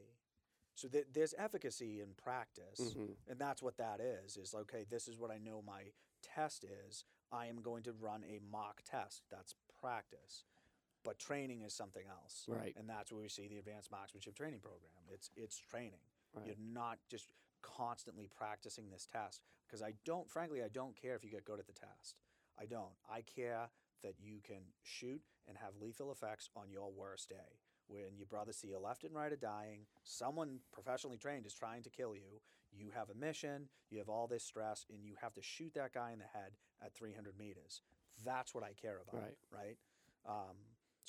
[0.76, 2.80] So th- there's efficacy in practice.
[2.80, 3.16] Mhm.
[3.28, 7.04] And that's what that is, is okay, this is what I know my test is.
[7.32, 9.24] I am going to run a mock test.
[9.30, 10.46] That's practice.
[11.04, 12.46] But training is something else.
[12.48, 12.76] Right.
[12.78, 14.92] And that's where we see the advanced marksmanship training program.
[15.14, 16.04] It's it's training.
[16.36, 16.46] Right.
[16.46, 17.28] You're not just
[17.62, 19.42] constantly practicing this test.
[19.68, 22.16] Because I don't, frankly, I don't care if you get good at the test.
[22.60, 22.98] I don't.
[23.10, 23.70] I care
[24.04, 27.60] that you can shoot and have lethal effects on your worst day.
[27.88, 31.84] When your brothers see your left and right are dying, someone professionally trained is trying
[31.84, 32.42] to kill you.
[32.72, 35.94] You have a mission, you have all this stress, and you have to shoot that
[35.94, 36.52] guy in the head
[36.84, 37.82] at 300 meters.
[38.24, 39.22] That's what I care about.
[39.22, 39.38] Right.
[39.52, 39.78] Right.
[40.28, 40.56] Um,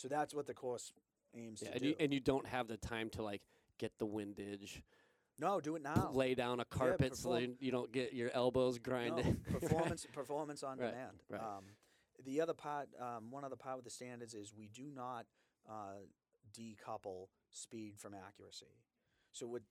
[0.00, 0.92] so that's what the course
[1.34, 1.88] aims Yeah, to and do.
[1.90, 3.42] you, and you don't have the time to like
[3.78, 4.82] get the windage,
[5.38, 6.10] No, do it now.
[6.12, 9.44] lay down a carpet so perform- that you don't get your elbows No, grinded.
[9.52, 11.22] performance performance on Right, demand.
[11.28, 11.40] right.
[11.42, 11.64] Um,
[12.24, 15.26] the other part, um, one other part with the standards is we do not
[15.68, 16.00] uh,
[16.58, 18.74] decouple speed from accuracy.
[19.32, 19.62] So with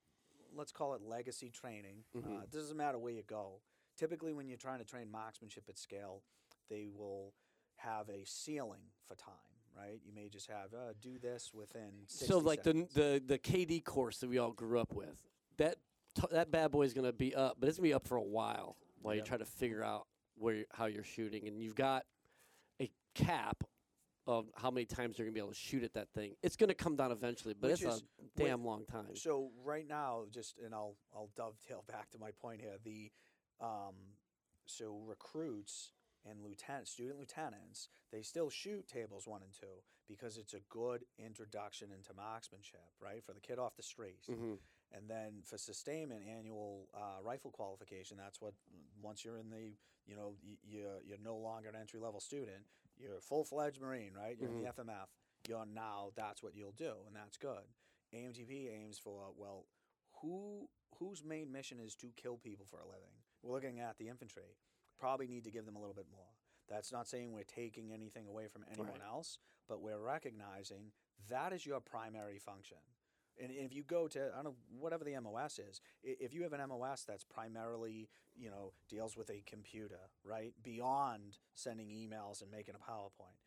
[0.55, 2.03] let's call it legacy training.
[2.15, 2.43] Uh, Mhm.
[2.43, 3.61] it doesn't matter where you go.
[3.97, 6.23] Typically, when you're trying to train marksmanship at scale,
[6.69, 7.33] they will
[7.75, 9.48] have a ceiling for time.
[9.79, 9.99] Right?
[10.05, 11.91] You may just have uh, do this within.
[12.07, 12.93] 60 so like the, seconds.
[12.93, 15.15] the the KD course that we all grew up with,
[15.57, 15.77] that
[16.15, 18.07] t- that bad boy is going to be up, but it's going to be up
[18.07, 21.75] for a while while you try to figure out where how you're shooting, and you've
[21.75, 22.05] got
[22.81, 23.63] a cap
[24.27, 26.35] of how many times you're going to be able to shoot at that thing.
[26.43, 29.15] It's going to come down eventually, but Which it's is- a damn long time.
[29.15, 32.75] So right now, just and I'll I'll dovetail back to my point here.
[32.83, 33.11] The
[33.61, 33.95] um,
[34.65, 35.91] so recruits
[36.27, 41.05] and lieutenant student lieutenants they still shoot tables one and two because it's a good
[41.23, 43.23] introduction into marksmanship, right?
[43.23, 44.55] For the kid off the street, hmm
[44.91, 48.55] and then for sustainment annual uh, rifle qualification, that's what
[49.03, 49.75] once you're in the
[50.07, 52.65] you know y- you're you're no longer an entry level student,
[52.97, 54.35] you're a full fledged Marine, right?
[54.39, 55.09] You're in the FMF.
[55.47, 57.65] You're now that's what you'll do, and that's good.
[58.15, 59.65] AMTP aims for well,
[60.21, 63.13] who whose main mission is to kill people for a living?
[63.43, 64.57] We're looking at the infantry.
[64.99, 66.25] Probably need to give them a little bit more.
[66.67, 69.01] That's not saying we're taking anything away from anyone Right.
[69.07, 70.91] else, but we're recognizing
[71.29, 72.77] that is your primary function.
[73.41, 76.51] And if you go to I don't know whatever the MOS is, if you have
[76.53, 82.51] an MOS that's primarily you know deals with a computer, right, beyond sending emails and
[82.51, 83.37] making a PowerPoint,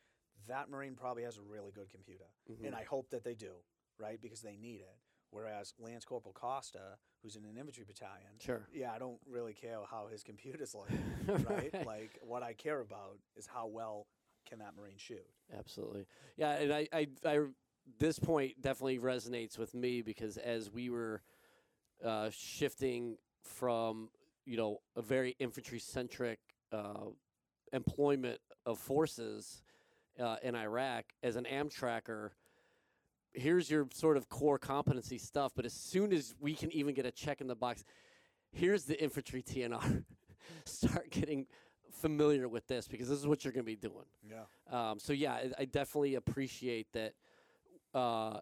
[0.49, 2.65] that Marine probably has a really good computer, Mm-hmm.
[2.65, 3.53] and I hope that they do,
[3.99, 4.97] right, because they need it.
[5.31, 8.67] Whereas Lance Corporal Costa, who's in an infantry battalion, Sure.
[8.73, 11.03] yeah, I don't really care how his computer's looking,
[11.47, 11.71] right?
[11.73, 11.87] Right.
[11.87, 14.07] Like what I care about is how well
[14.49, 15.25] can that Marine shoot.
[15.57, 16.07] Absolutely.
[16.37, 17.39] Yeah, and I, I, I,
[17.99, 21.23] this point definitely resonates with me because as we were
[22.05, 24.09] uh, shifting from,
[24.45, 26.41] you know, a very infantry centric
[26.73, 27.07] uh,
[27.73, 29.63] employment of forces
[30.21, 32.31] uh, in Iraq as an Amtracker,
[33.35, 35.53] here's your sort of core competency stuff.
[35.55, 37.85] But as soon as we can even get a check in the box,
[38.53, 40.05] here's the infantry T&R.
[40.64, 41.47] Start getting
[41.90, 44.07] familiar with this because this is what you're going to be doing.
[44.29, 44.90] Yeah.
[44.90, 47.14] Um, so yeah, I, I definitely appreciate that.
[47.95, 48.38] Uh,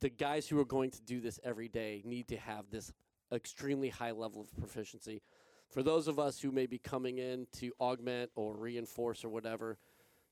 [0.00, 2.92] the guys who are going to do this every day need to have this
[3.32, 5.22] extremely high level of proficiency.
[5.70, 9.76] For those of us who may be coming in to augment or reinforce or whatever,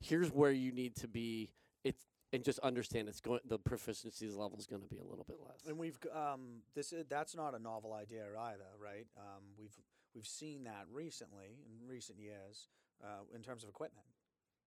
[0.01, 1.51] here's where you need to be.
[1.85, 2.05] It's
[2.37, 3.41] and just understand it's going.
[3.49, 5.65] The proficiency level is going to be a little bit less.
[5.67, 9.07] And we've um, this is, that's not a novel idea either, right?
[9.17, 9.75] Um, we've
[10.15, 12.69] we've seen that recently in recent years
[13.03, 14.07] uh, in terms of equipment,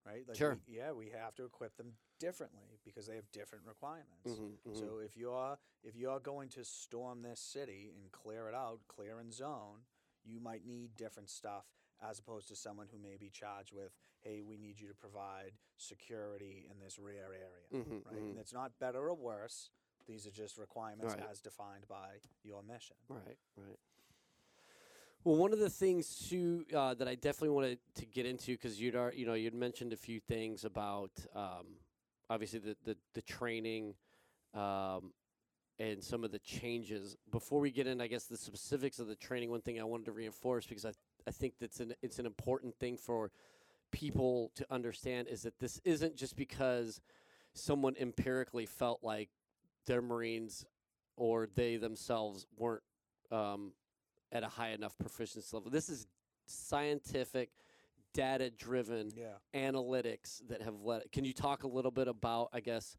[0.06, 0.24] right?
[0.28, 0.58] Like Sure.
[0.68, 4.28] we, yeah, we have to equip them differently because they have different requirements.
[4.28, 4.80] Mhm, mhm.
[4.80, 9.20] So if you're if you're going to storm this city and clear it out, clear
[9.20, 9.86] and zone,
[10.26, 11.66] you might need different stuff
[12.02, 15.52] as opposed to someone who may be charged with, hey, we need you to provide
[15.78, 18.16] security in this rear area, Mhm, right?
[18.16, 18.30] mhm.
[18.32, 19.70] And it's not better or worse.
[20.08, 21.30] These are just requirements Right.
[21.30, 22.96] as defined by your mission.
[23.08, 23.80] Right, right.
[25.24, 28.80] Well, one of the things too uh, that I definitely wanted to get into because
[28.80, 31.78] you'd you know you'd mentioned a few things about um,
[32.30, 33.96] obviously the the, the training
[34.54, 35.14] um,
[35.78, 37.18] and some of the changes.
[37.32, 39.50] Before we get in, I guess the specifics of the training.
[39.52, 40.94] One thing I wanted to reinforce because I
[41.28, 43.30] I think that's an it's an important thing for
[43.92, 47.02] people to understand is that this isn't just because
[47.54, 49.30] someone empirically felt like
[49.86, 50.66] their Marines
[51.18, 52.84] or they themselves weren't
[53.32, 53.74] um,
[54.32, 55.70] at a high enough proficiency level.
[55.72, 56.08] This is
[56.46, 57.50] scientific,
[58.14, 59.36] data driven Yeah.
[59.54, 61.12] analytics that have led.
[61.12, 62.96] Can you talk a little bit about, I guess,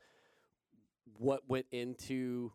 [1.19, 2.53] what went into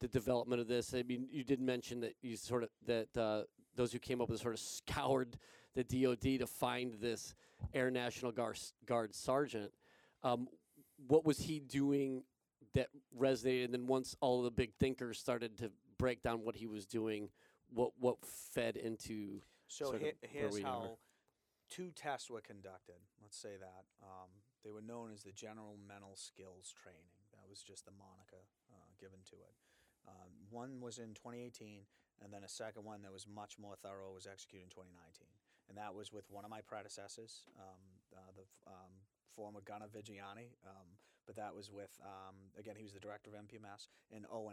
[0.00, 0.94] the development of this?
[0.94, 3.44] I mean, you did mention that you sort of that uh,
[3.74, 5.36] those who came up with it sort of scoured
[5.74, 7.34] the DoD to find this
[7.72, 9.72] Air National Guard, Guard sergeant.
[10.22, 10.48] Um,
[11.06, 12.24] what was he doing
[12.74, 13.66] that resonated?
[13.66, 17.28] And then once all the big thinkers started to break down what he was doing,
[17.72, 20.66] what what fed into So sort of here's we are.
[20.66, 20.98] how
[21.70, 22.96] two tests were conducted.
[23.20, 24.30] Let's say that um,
[24.62, 27.18] they were known as the General Mental Skills Training.
[27.32, 29.54] That was just the moniker uh, given to it.
[30.06, 31.82] Um, one was in 2018,
[32.22, 35.26] and then a second one that was much more thorough was executed in 2019,
[35.68, 38.92] and that was with one of my predecessors, um, uh, the um,
[39.34, 40.54] former Gunner Vigiani.
[40.64, 44.52] Um, but that was with um, again, he was the director of MPMS and R.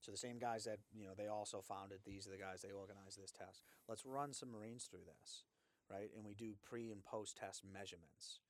[0.00, 1.98] So the same guys that you know they also founded.
[2.06, 3.64] These are the guys they organized this test.
[3.88, 5.42] Let's run some Marines through this,
[5.90, 6.10] right?
[6.14, 8.40] And we do pre and post test measurements.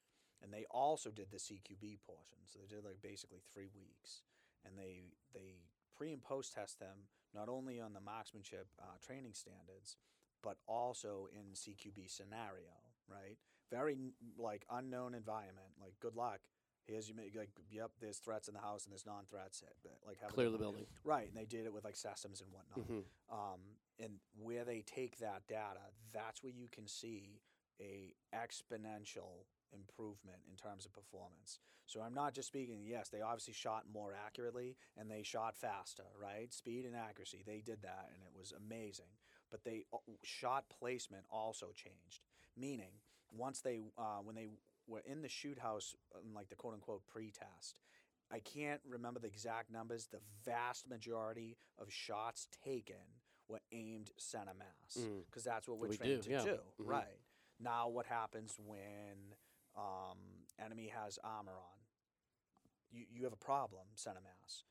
[0.42, 2.46] And they also did the CQB portion.
[2.46, 4.22] So they did like basically three weeks,
[4.64, 5.56] and they they
[5.96, 9.96] pre and post test them not only on the marksmanship uh, training standards,
[10.42, 12.74] but also in CQB scenario,
[13.08, 13.36] right?
[13.70, 13.96] Very
[14.38, 15.68] like unknown environment.
[15.80, 16.40] Like, good luck.
[16.86, 17.90] Here's you like, yep.
[18.00, 19.62] There's threats in the house and there's non-threats.
[19.62, 20.86] eh, Like, have Clear the building.
[21.04, 22.88] Right, and they did it with like systems and whatnot.
[22.88, 23.04] Mhm.
[23.30, 23.60] Um,
[23.98, 27.42] and where they take that data, that's where you can see
[27.78, 31.60] a exponential improvement in terms of performance.
[31.84, 32.86] So I'm not just speaking.
[32.86, 36.04] Yes, they obviously shot more accurately and they shot faster.
[36.18, 37.42] Right, speed and accuracy.
[37.44, 39.10] They did that, and it was amazing.
[39.50, 42.22] But they uh, shot placement also changed.
[42.56, 42.92] Meaning,
[43.32, 44.48] once they uh, when they
[44.86, 47.76] were in the shoot house, in like the quote unquote pre-test,
[48.30, 50.06] I can't remember the exact numbers.
[50.10, 52.96] The vast majority of shots taken
[53.48, 55.24] were aimed center mass Mm.
[55.26, 56.44] because that's what we're We trained do, to yeah.
[56.44, 56.58] do.
[56.80, 56.86] Mhm.
[56.86, 57.18] Right
[57.58, 59.34] now, what happens when
[59.76, 60.18] um,
[60.58, 61.78] enemy has armor on?
[62.90, 64.64] You you have a problem center mass.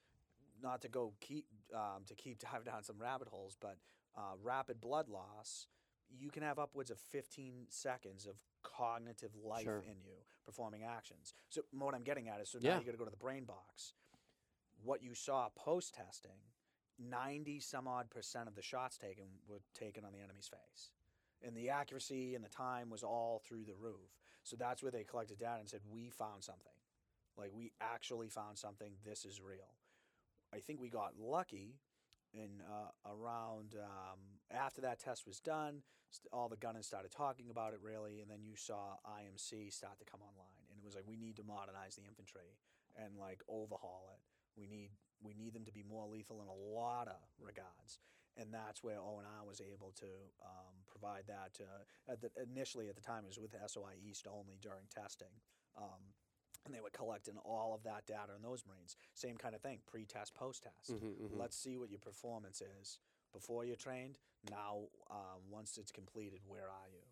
[0.61, 3.77] Not to go keep um, to keep dive down some rabbit holes, but
[4.17, 5.67] uh, rapid blood loss.
[6.09, 9.79] You can have upwards of 15 seconds of cognitive life Sure.
[9.79, 11.33] in you performing actions.
[11.49, 12.73] So what I'm getting at is, so Yeah.
[12.73, 13.93] now you got to go to the brain box.
[14.83, 16.39] What you saw post testing,
[16.97, 20.91] 90 some odd percent of the shots taken were taken on the enemy's face.
[21.41, 24.17] And the accuracy and the time was all through the roof.
[24.43, 26.73] So that's where they collected data and said, we found something.
[27.37, 28.93] Like, we actually found something.
[29.05, 29.75] This is real.
[30.51, 31.75] I think we got lucky
[32.33, 34.19] in uh, around um,
[34.51, 38.29] after that test was done, st- all the gunners started talking about it really, and
[38.29, 41.43] then you saw IMC start to come online, and it was like we need to
[41.43, 42.57] modernize the infantry
[42.95, 44.21] and like overhaul it.
[44.59, 47.99] We need we need them to be more lethal in a lot of regards,
[48.37, 50.11] and that's where O and I was able to
[50.45, 51.53] um, provide that.
[51.55, 51.63] To,
[52.07, 55.33] at the, initially, at the time, it was with SOI East only during testing.
[55.77, 56.13] Um,
[56.67, 58.95] and they were collecting all of that data in those Marines.
[59.13, 60.91] Same kind of thing, pre-test, post-test.
[60.91, 61.37] Mhm, mhm.
[61.39, 62.99] Let's see what your performance is
[63.33, 64.19] before you're trained.
[64.49, 67.03] Now, um, once it's completed, where are you?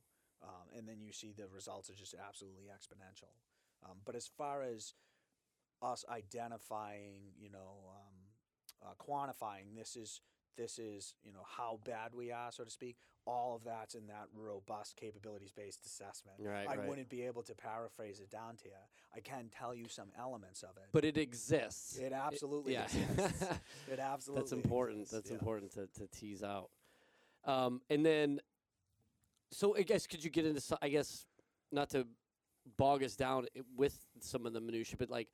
[0.48, 3.34] Um, and then you see the results are just absolutely exponential.
[3.84, 4.94] Um, but as far as
[5.82, 8.16] us identifying, you know, um,
[8.86, 10.22] uh, quantifying, this is
[10.56, 12.98] this is you know how bad we are, so to speak.
[13.28, 16.38] All of that's in that robust capabilities-based assessment.
[16.40, 16.88] Right, I right.
[16.88, 18.76] wouldn't be able to paraphrase it down to you.
[19.16, 20.90] I can tell you some elements of it.
[20.92, 21.98] But it exists.
[21.98, 22.84] It absolutely yeah.
[22.84, 23.46] exists.
[23.92, 24.42] It absolutely.
[24.42, 25.02] That's important.
[25.02, 25.38] exists, That's yeah.
[25.38, 26.70] important to, to tease out.
[27.46, 28.40] Um, and then,
[29.52, 30.78] so I guess could you get into?
[30.82, 31.26] I guess
[31.72, 32.06] not to
[32.78, 35.30] bog us down with some of the minutia, but like,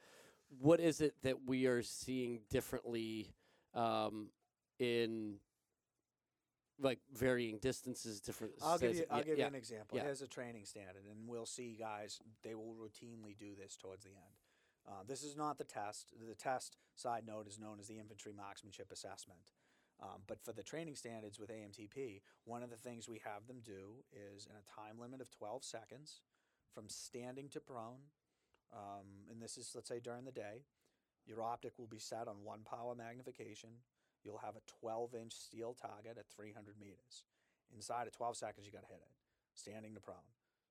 [0.60, 3.34] what is it that we are seeing differently
[3.73, 4.29] um,
[4.81, 5.35] in
[6.79, 8.53] like varying distances, different?
[8.61, 9.05] I'll give you.
[9.09, 9.47] I'll yeah, give yeah.
[9.47, 9.97] an example.
[9.97, 10.03] yeah.
[10.03, 12.19] Here's a training standard, and we'll see guys.
[12.43, 14.35] They will routinely do this towards the end.
[14.87, 16.11] Uh, this is not the test.
[16.27, 19.51] The test, side note, is known as the infantry marksmanship assessment.
[20.01, 23.61] Um, but for the training standards with AMTP, one of the things we have them
[23.63, 26.21] do is in a time limit of 12 seconds,
[26.73, 28.09] from standing to prone,
[28.73, 30.63] um, and this is let's say during the day,
[31.25, 33.69] your optic will be set on one power magnification.
[34.23, 37.23] You'll have a 12 inch steel target at 300 meters.
[37.73, 39.12] Inside of 12 seconds, you got to hit it,
[39.55, 40.17] standing to prone.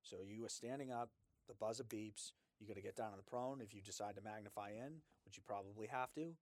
[0.02, 1.10] So you are standing up,
[1.48, 3.60] the buzzer beeps, you got to get down to the prone.
[3.60, 6.34] If you decide to magnify in, which you probably have to,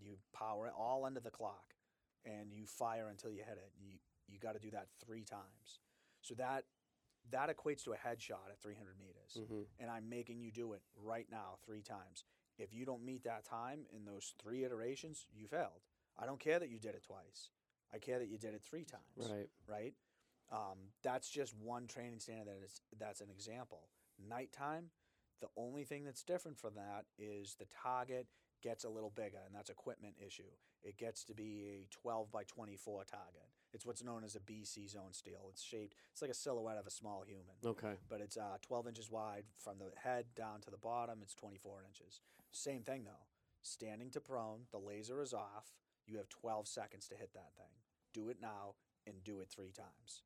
[0.00, 1.74] you power it all under the clock
[2.24, 3.70] and you fire until you hit it.
[3.80, 5.80] You, you got to do that three times.
[6.20, 6.64] So that
[7.30, 9.38] that equates to a headshot at 300 meters.
[9.38, 9.64] Mhm.
[9.78, 12.24] And I'm making you do it right now three times.
[12.58, 15.82] If you don't meet that time in those three iterations, you failed.
[16.18, 17.50] I don't care that you did it twice.
[17.92, 19.48] I care that you did it three times Right.
[19.68, 19.94] right?
[20.50, 23.88] Um, that's just one training standard that is that's an example.
[24.18, 24.90] Nighttime,
[25.40, 28.26] the only thing that's different from that is the target
[28.62, 30.52] gets a little bigger, and that's equipment issue.
[30.82, 33.48] It gets to be a 12 by 24 target.
[33.72, 35.46] It's what's known as a BC zone steel.
[35.50, 35.94] It's shaped.
[36.12, 37.94] It's like a silhouette of a small human Okay.
[38.08, 41.20] but it's uh, 12 inches wide from the head down to the bottom.
[41.22, 42.20] It's 24 inches.
[42.50, 43.26] Same thing though.
[43.62, 45.72] Standing to prone, the laser is off.
[46.06, 47.72] You have 12 seconds to hit that thing.
[48.12, 48.74] Do it now
[49.06, 50.22] and do it three times.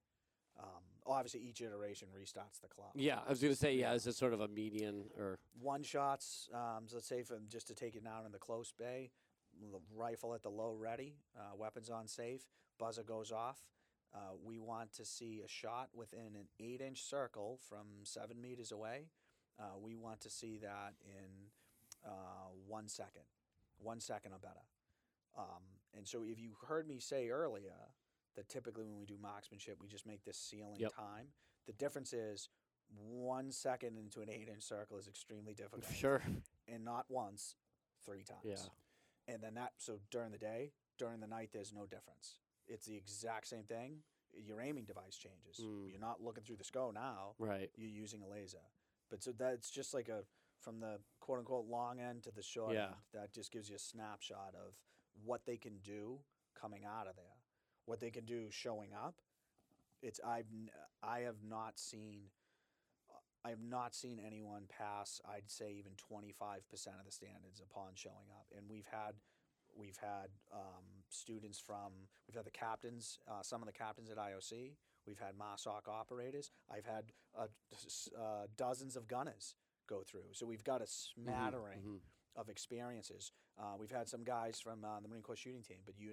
[0.59, 2.93] Um, obviously, each iteration restarts the clock.
[2.95, 3.93] Yeah, I was gonna say yeah.
[3.93, 7.67] Is it sort of a median or One shots, um, so let's say from just
[7.69, 9.11] to take it down in the close bay,
[9.61, 12.43] the rifle at the low ready, uh, weapons on safe,
[12.79, 13.59] buzzer goes off.
[14.15, 18.73] Uh, we want to see a shot within an eight inch circle from seven meters
[18.73, 19.09] away.
[19.59, 21.51] Uh, we want to see that in
[22.05, 23.23] uh, one second,
[23.79, 24.65] one second or better.
[25.37, 25.63] Um,
[25.97, 27.75] and so, if you heard me say earlier
[28.37, 30.95] that typically when we do marksmanship, we just make this ceiling Yep.
[30.95, 31.29] time,
[31.67, 32.49] the difference is
[32.95, 35.85] one second into an eight inch circle is extremely difficult.
[35.95, 36.23] sure?
[36.69, 37.55] And not once,
[38.05, 38.41] three times.
[38.45, 39.35] Yeah.
[39.35, 42.39] And then that, so during the day, during the night, there's no difference.
[42.69, 43.99] It's the exact same thing.
[44.39, 45.65] Your aiming device changes.
[45.65, 45.91] Mm.
[45.91, 47.35] You're not looking through the scope now.
[47.39, 47.71] Right.
[47.77, 48.59] You're using a laser.
[49.11, 50.25] But so that's just like a
[50.61, 52.87] from the quote unquote long end to the short Yeah.
[52.87, 52.95] end.
[53.15, 54.75] That just gives you a snapshot of
[55.27, 56.19] what they can do
[56.59, 57.39] coming out of there,
[57.85, 59.17] what they can do showing up.
[60.03, 60.47] It's I've
[61.03, 62.31] I have not seen
[63.45, 65.21] I have not seen anyone pass.
[65.29, 69.15] I'd say even twenty five percent of the standards upon showing up, and we've had
[69.79, 71.93] we've had um, students from
[72.27, 74.75] we've had the captains, uh, some of the captains at IOC.
[75.07, 76.51] We've had MARSOC operators.
[76.69, 77.47] I've had uh,
[78.19, 79.55] uh, dozens of gunners
[79.89, 80.33] go through.
[80.33, 82.01] So we've got a smattering mhm.
[82.37, 83.33] Of experiences.
[83.59, 86.13] Uh, we've had some guys from uh, the Marine Corps shooting team, but you,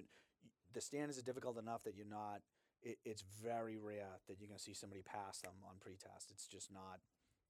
[0.72, 2.40] the standards are difficult enough that you're not.
[2.82, 6.30] It, it's very rare that you're going to see somebody pass them on pretest.
[6.30, 7.00] It's just not.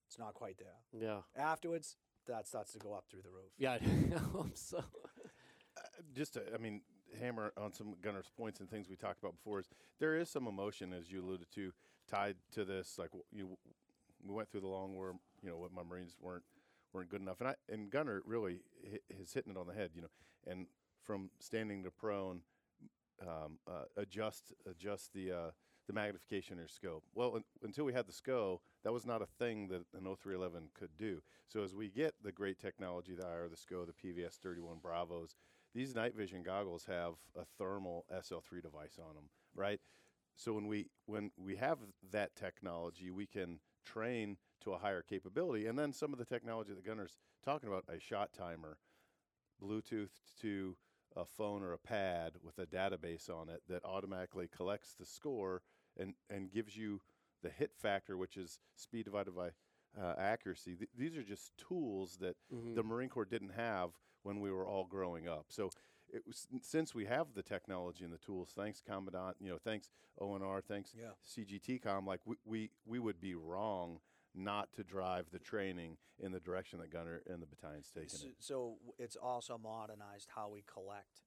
[0.06, 1.00] It's not quite there.
[1.00, 1.20] Yeah.
[1.36, 3.52] Afterwards, that starts to go up through the roof.
[3.58, 3.78] Yeah.
[4.38, 4.78] I'm so.
[4.78, 5.80] Uh,
[6.14, 6.82] just to, I mean,
[7.18, 10.46] hammer on some Gunner's points and things we talked about before is there is some
[10.46, 11.72] emotion, as you alluded to,
[12.08, 12.96] tied to this.
[12.98, 13.56] Like you,
[14.24, 16.44] we went through the long war, you know what my Marines weren't
[16.94, 18.60] weren't good enough, and I and Gunner really
[19.10, 19.90] is hitting it on the head.
[19.94, 20.08] You know,
[20.46, 20.66] and
[21.02, 22.40] from standing to prone,
[23.22, 25.50] um, uh, adjust adjust the uh,
[25.86, 27.04] the magnification or scope.
[27.14, 30.68] Well, un- until we had the SCO, that was not a thing that an 0311
[30.74, 31.22] could do.
[31.48, 35.36] So as we get the great technology, the IR, the SCO, the PVS 31 Bravos,
[35.74, 39.80] these night vision goggles have a thermal SL3 device on them, right?
[40.36, 41.78] So when we when we have
[42.12, 46.72] that technology, we can train to a higher capability, and then some of the technology
[46.72, 48.78] that Gunner's talking about, a shot timer,
[49.62, 50.76] Bluetooth to
[51.16, 55.62] a phone or a pad with a database on it that automatically collects the score
[55.96, 57.00] and and gives you
[57.42, 59.50] the hit factor, which is speed divided by
[60.00, 60.74] uh, accuracy.
[60.74, 62.74] Th- these are just tools that Mhm.
[62.74, 63.90] the Marine Corps didn't have
[64.22, 65.46] when we were all growing up.
[65.50, 65.70] So
[66.08, 69.90] it was since we have the technology and the tools, thanks Commandant, you know, thanks
[70.20, 71.12] ONR, thanks Yeah.
[71.22, 74.00] CG TECOM, like we, we we would be wrong
[74.34, 78.26] not to drive the training in the direction that Gunner and the battalion's taking So,
[78.26, 78.34] it.
[78.38, 81.22] so it's also modernized how we collect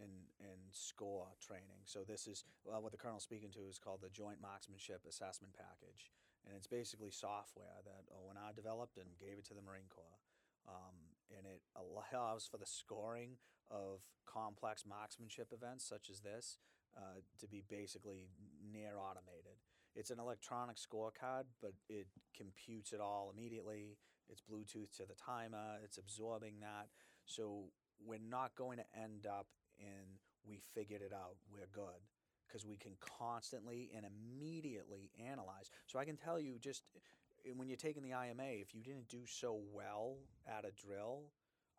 [0.00, 1.84] and and score training.
[1.84, 5.52] So this is well, what the colonel's speaking to is called the Joint Marksmanship Assessment
[5.54, 6.10] Package,
[6.46, 10.20] and it's basically software that ONR developed and gave it to the Marine Corps,
[10.66, 10.96] um,
[11.36, 13.36] and it allows for the scoring
[13.70, 16.58] of complex marksmanship events such as this
[16.96, 18.28] uh, to be basically
[18.72, 19.60] near automated.
[19.94, 23.98] It's an electronic scorecard, but it computes it all immediately.
[24.28, 25.78] It's Bluetooth to the timer.
[25.84, 26.88] It's absorbing that.
[27.26, 27.64] So
[28.04, 29.46] we're not going to end up
[29.78, 31.36] in we figured it out.
[31.52, 32.00] We're good
[32.46, 35.70] because we can constantly and immediately analyze.
[35.86, 39.08] So I can tell you just uh, when you're taking the IMA, if you didn't
[39.08, 41.24] do so well at a drill,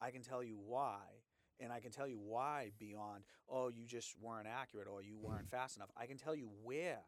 [0.01, 0.99] I can tell you why.
[1.59, 5.49] And I can tell you why beyond, oh, you just weren't accurate or you weren't
[5.49, 5.89] fast enough.
[5.95, 6.99] I can tell you where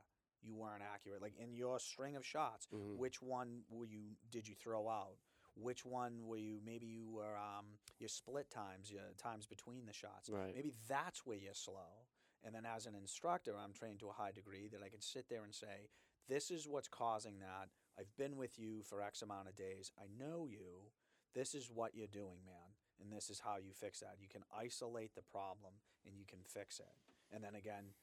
[0.45, 1.21] you weren't accurate.
[1.21, 2.97] Like in your string of shots, Mhm.
[2.97, 5.17] which one were you did you throw out?
[5.55, 9.93] Which one were you maybe you were um, your split times, your times between the
[9.93, 10.29] shots.
[10.29, 10.53] Right.
[10.53, 12.05] Maybe that's where you're slow.
[12.43, 15.29] And then as an instructor, I'm trained to a high degree that I can sit
[15.29, 15.89] there and say,
[16.27, 17.69] this is what's causing that.
[17.97, 19.91] I've been with you for X amount of days.
[19.97, 20.91] I know you.
[21.33, 22.75] This is what you're doing, man.
[23.01, 24.17] And this is how you fix that.
[24.19, 25.73] You can isolate the problem
[26.05, 26.93] and you can fix it.
[27.31, 27.93] And then again,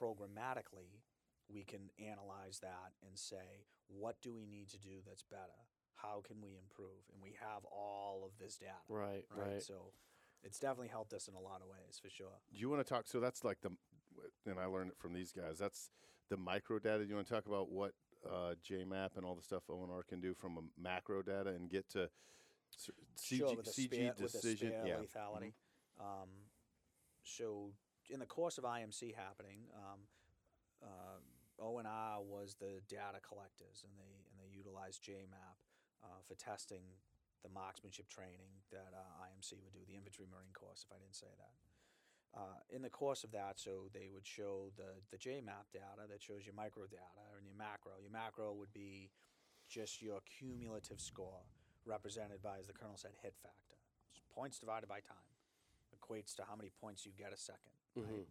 [0.00, 1.02] programmatically,
[1.52, 5.66] we can analyze that and say, what do we need to do that's better?
[5.94, 7.02] How can we improve?
[7.12, 8.72] And we have all of this data.
[8.88, 9.24] Right.
[9.34, 9.54] Right.
[9.54, 9.62] Right.
[9.62, 9.92] So
[10.44, 12.38] it's definitely helped us in a lot of ways for sure.
[12.52, 13.06] Do you want to talk?
[13.06, 13.70] So that's like the,
[14.46, 15.58] and I learned it from these guys.
[15.58, 15.90] That's
[16.28, 17.02] the micro data.
[17.02, 17.92] Do you want to talk about what
[18.26, 21.88] uh, JMAP and all the stuff ONR can do from a macro data and get
[21.90, 22.10] to
[22.78, 24.72] CG, sure, with CG spare, decision?
[24.72, 24.94] spare yeah.
[24.96, 25.52] lethality.
[26.00, 26.28] Um,
[27.24, 27.72] so
[28.10, 30.00] in the course of IMC happening, um,
[30.82, 31.18] uh,
[31.60, 35.58] ONR was the data collectors, and they and they utilized JMAP
[36.02, 36.98] uh, for testing
[37.42, 41.14] the marksmanship training that uh, IMC would do, the infantry marine course, if I didn't
[41.14, 41.54] say that.
[42.34, 46.22] Uh, in the course of that, so they would show the the JMAP data that
[46.22, 47.98] shows your micro data and your macro.
[48.02, 49.10] Your macro would be
[49.68, 51.44] just your cumulative score,
[51.84, 53.76] represented by, as the colonel said, hit factor.
[54.10, 55.28] It's points divided by time
[55.92, 57.74] equates to how many points you get a 2nd
[58.04, 58.28] right?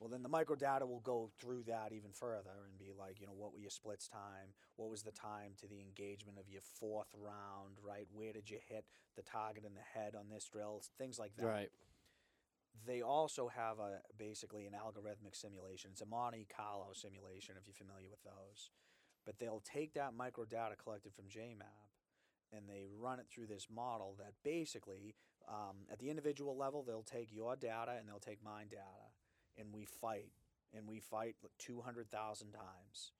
[0.00, 3.26] Well, then the micro data will go through that even further and be like, you
[3.26, 4.54] know, what were your splits time?
[4.76, 8.08] What was the time to the engagement of your fourth round, right?
[8.10, 10.82] Where did you hit the target in the head on this drill?
[10.96, 11.70] Things like that Right.
[12.86, 15.90] they also have a basically an algorithmic simulation.
[15.92, 18.70] It's a Monte Carlo simulation if you're familiar with those.
[19.26, 21.90] But they'll take that micro data collected from JMAP
[22.52, 25.14] and they run it through this model that basically
[25.48, 29.09] Um, at the individual level, they'll take your data and they'll take my data,
[29.60, 30.30] and we fight,
[30.74, 33.12] and we fight two hundred thousand times,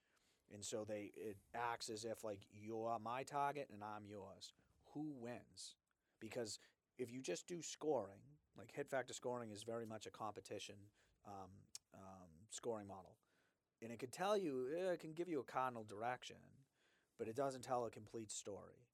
[0.52, 4.52] and so they it acts as if like you're my target and I'm yours.
[4.94, 5.76] Who wins?
[6.20, 6.58] Because
[6.98, 8.20] if you just do scoring,
[8.58, 10.74] like hit factor scoring is very much a competition
[11.26, 11.50] um,
[11.94, 13.16] um, scoring model,
[13.82, 16.36] and it can tell you, eh, it can give you a cardinal direction,
[17.18, 18.86] but it doesn't tell a complete story.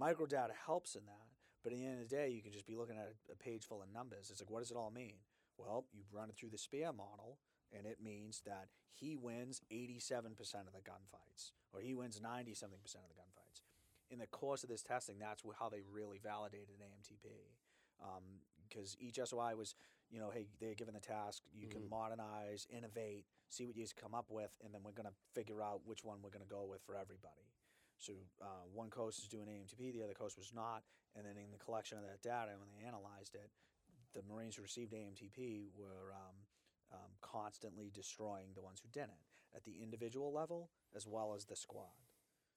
[0.00, 1.28] Microdata helps in that,
[1.62, 3.64] but at the end of the day, you can just be looking at a page
[3.64, 4.30] full of numbers.
[4.30, 5.16] It's like, what does it all mean?
[5.56, 7.38] Well, you run it through the Spear model,
[7.76, 10.36] and it means that he wins 87%
[10.66, 13.62] of the gunfights, or he wins 90 something percent of the gunfights.
[14.10, 17.56] In the course of this testing, that's how they really validated AMTP.
[18.68, 19.74] Because each SOI was,
[20.10, 21.90] you know, hey, they're given the task, you can Mhm.
[21.90, 25.84] modernize, innovate, see what you come up with, and then we're going to figure out
[25.86, 27.52] which one we're going to go with for everybody.
[27.98, 30.84] So uh, one coast is doing AMTP, the other coast was not,
[31.14, 33.50] and then in the collection of that data, when they analyzed it,
[34.14, 36.36] the Marines who received AMTP were um,
[36.92, 39.18] um, constantly destroying the ones who didn't
[39.54, 41.86] at the individual level as well as the squad.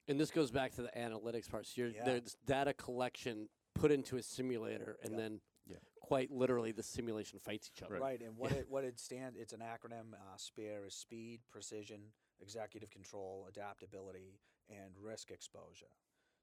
[0.07, 1.65] And this goes back to the analytics part.
[1.65, 2.03] So you're, Yeah.
[2.03, 5.17] there's data collection put into a simulator, and Yeah.
[5.17, 5.77] then Yeah.
[5.99, 7.99] quite literally the simulation fights each other.
[7.99, 10.13] Right, and what it what it stand it's an acronym.
[10.13, 14.39] Uh, SPEAR is speed, precision, executive control, adaptability,
[14.69, 15.91] and risk exposure.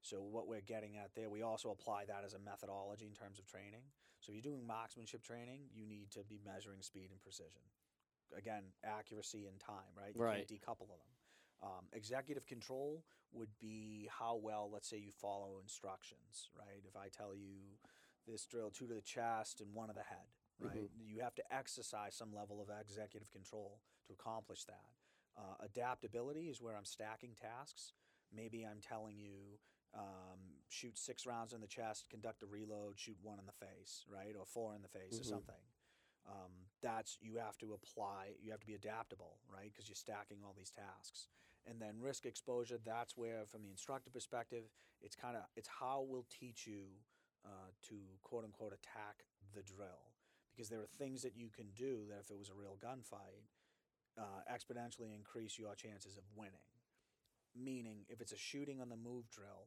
[0.00, 3.38] So what we're getting at there, we also apply that as a methodology in terms
[3.38, 3.84] of training.
[4.22, 7.62] So if you're doing marksmanship training, you need to be measuring speed and precision.
[8.36, 10.14] Again, accuracy and time, right?
[10.14, 10.46] You Right.
[10.48, 11.02] can't decouple them.
[11.62, 16.82] Um, executive control would be how well, let's say, you follow instructions, right?
[16.86, 17.78] If I tell you
[18.26, 20.26] this drill two to the chest and one to the head,
[20.60, 20.90] right?
[20.96, 24.94] You have to exercise some level of executive control to accomplish that.
[25.36, 27.92] Uh, adaptability is where I'm stacking tasks.
[28.34, 29.58] Maybe I'm telling you
[29.94, 30.38] um,
[30.68, 34.34] shoot six rounds in the chest, conduct a reload, shoot one in the face, right,
[34.38, 35.28] or four in the face, or Mhm.
[35.28, 35.62] something.
[36.26, 38.36] Um, that's you have to apply.
[38.40, 41.28] You have to be adaptable, right, because you're stacking all these tasks.
[41.66, 42.78] And then risk exposure.
[42.78, 44.70] That's where, from the instructor perspective,
[45.00, 46.86] it's kind of it's how we'll teach you
[47.44, 49.24] uh, to quote unquote attack
[49.54, 50.14] the drill
[50.50, 53.42] because there are things that you can do that if it was a real gunfight
[54.16, 56.70] uh, exponentially increase your chances of winning
[57.54, 59.66] meaning if it's a shooting on the move drill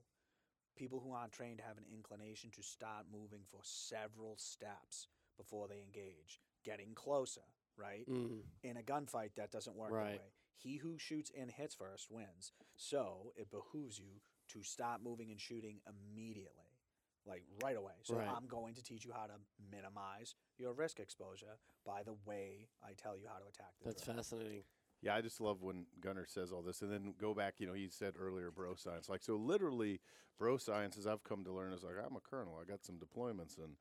[0.76, 5.08] people who aren't trained have an inclination to start moving for several steps
[5.38, 7.42] before they engage getting closer
[7.78, 8.44] right Mm.
[8.64, 10.14] in a gunfight that doesn't work Right.
[10.14, 15.02] that way he who shoots and hits first wins so it behooves you to stop
[15.02, 16.80] moving and shooting immediately
[17.26, 18.28] like right away so Right.
[18.30, 19.40] i'm going to teach you how to
[19.72, 24.04] minimize your risk exposure by the way i tell you how to attack the That's
[24.04, 24.16] drill.
[24.18, 24.64] fascinating.
[25.06, 27.56] Yeah, I just love when Gunner says all this, and then go back.
[27.60, 29.08] You know, he said earlier, bro science.
[29.08, 30.00] Like so, literally,
[30.40, 32.60] bro science, as I've come to learn, is like I'm a colonel.
[32.60, 33.76] I got some deployments, and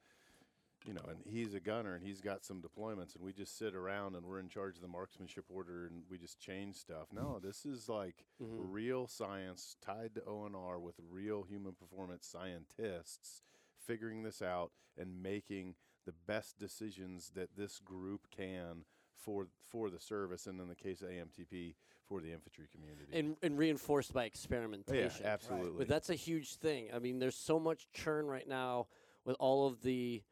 [0.87, 3.75] you know, and he's a gunner, and he's got some deployments, and we just sit
[3.75, 7.09] around and we're in charge of the marksmanship order, and we just change stuff.
[7.11, 8.71] No, this is like Mhm.
[8.71, 13.43] real science tied to ONR with real human performance scientists
[13.79, 18.85] figuring this out and making the best decisions that this group can
[19.25, 21.75] for for the service, and in the case of AMTP,
[22.07, 23.07] for the infantry community.
[23.13, 25.27] And, and reinforced by Oh, yeah, experimentation.
[25.27, 25.79] absolutely.
[25.79, 26.89] But that's a huge thing.
[26.95, 28.87] I mean, there's so much churn right now
[29.25, 30.23] with all of the.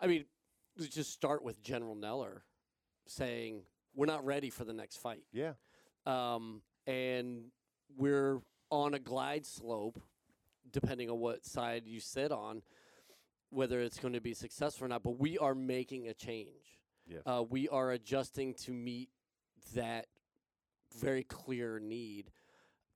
[0.00, 0.24] I mean,
[0.78, 2.42] let's just start with General Neller
[3.06, 3.62] saying
[3.94, 5.54] we're not ready for the next fight, yeah,
[6.06, 7.46] um, and
[7.96, 10.00] we're on a glide slope,
[10.70, 12.62] depending on what side you sit on,
[13.50, 15.02] whether it's going to be successful or not.
[15.02, 16.77] But we are making a change.
[17.08, 17.22] Yes.
[17.26, 19.08] Uh, we are adjusting to meet
[19.74, 20.06] that
[20.98, 22.30] very clear need.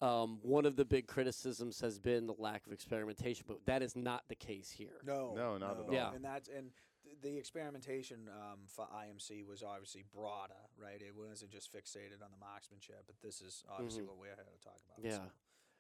[0.01, 3.95] Um, one of the big criticisms has been the lack of experimentation, but that is
[3.95, 4.99] not the case here.
[5.07, 5.93] No, No, not at all.
[5.95, 6.13] Yeah.
[6.13, 6.71] And that's and
[7.05, 11.01] th- the experimentation um, for IMC was obviously broader, right?
[11.01, 14.09] It wasn't just fixated on the marksmanship, but this is obviously Mhm.
[14.09, 15.05] what we're here to talk about.
[15.09, 15.17] Yeah.
[15.19, 15.31] so,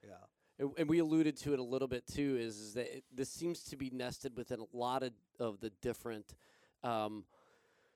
[0.08, 0.14] yeah.
[0.58, 2.36] And, and we alluded to it a little bit too.
[2.38, 5.70] Is, is that it, this seems to be nested within a lot of, of the
[5.80, 6.34] different
[6.84, 7.24] um,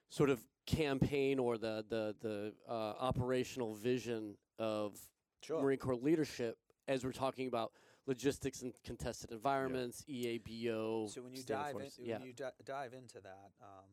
[0.08, 4.98] sort of campaign or the the the uh, operational vision of
[5.42, 5.62] Sure.
[5.62, 7.72] Marine Corps leadership as we're talking about
[8.06, 11.08] logistics and contested environments, E EABO.
[11.10, 11.98] So when you dive in, forces.
[11.98, 13.90] when you di- dive into that, um,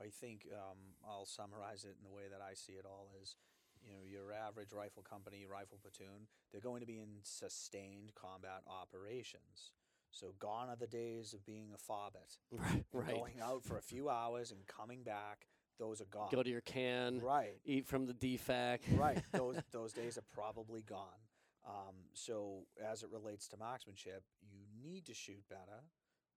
[0.00, 3.36] I think um, I'll summarize it in the way that I see it all is,
[3.82, 8.62] you know, your average rifle company, rifle platoon, they're going to be in sustained combat
[8.66, 9.72] operations.
[10.14, 13.14] So gone are the days of being a fobbit, right, right.
[13.14, 15.46] going out for a few hours and coming back.
[15.80, 16.28] Those are gone.
[16.30, 17.56] Go to your can, right.
[17.64, 18.78] eat from the defac.
[18.96, 19.20] right.
[19.32, 21.20] Those those days are probably gone.
[21.66, 25.82] Um, so as it relates to marksmanship, you need to shoot better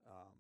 [0.10, 0.34] um,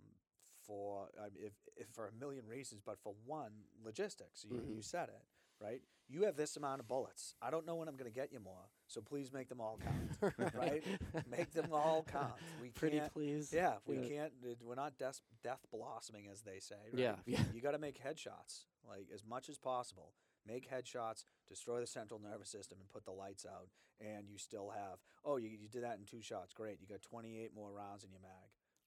[0.65, 3.51] for I mean, if, if for a million reasons, but for one,
[3.85, 4.43] logistics.
[4.49, 5.21] You, you said it
[5.61, 5.81] right.
[6.09, 7.35] You have this amount of bullets.
[7.41, 9.77] I don't know when I'm going to get you more, so please make them all
[9.83, 10.33] count.
[10.55, 10.81] right?
[11.29, 12.31] Make them all count.
[12.61, 13.11] We Pretty can't.
[13.11, 13.51] please.
[13.53, 14.07] Yeah, we Yeah.
[14.07, 14.33] can't.
[14.63, 16.75] We're not death, death blossoming, as they say.
[16.93, 16.99] Right?
[17.01, 17.43] Yeah, yeah.
[17.53, 20.13] You got to make headshots, like as much as possible.
[20.47, 23.67] Make headshots, destroy the central nervous system, and put the lights out.
[23.99, 24.99] And you still have.
[25.25, 26.53] Oh, you, you did that in two shots.
[26.53, 26.77] Great.
[26.79, 28.31] You got 28 more rounds in your mag.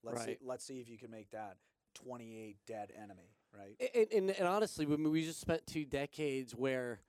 [0.03, 0.31] Let's see.
[0.31, 0.39] Right.
[0.43, 1.57] Let's see if you can make that
[1.97, 3.35] 28 dead enemy.
[3.57, 3.91] Right.
[3.95, 7.01] And, and, and honestly, we, we just spent two decades where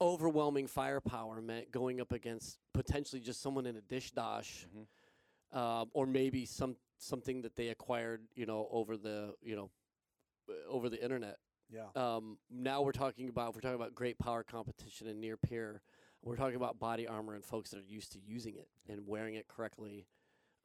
[0.00, 5.56] overwhelming firepower meant going up against potentially just someone in a dish dosh, Mhm.
[5.56, 9.70] um, or maybe some something that they acquired, you know, over the you know,
[10.48, 11.38] uh, over the internet.
[11.70, 11.86] Yeah.
[11.94, 15.82] Um, now we're talking about we're talking about great power competition and near peer.
[16.22, 19.34] We're talking about body armor and folks that are used to using it and wearing
[19.34, 20.06] it correctly,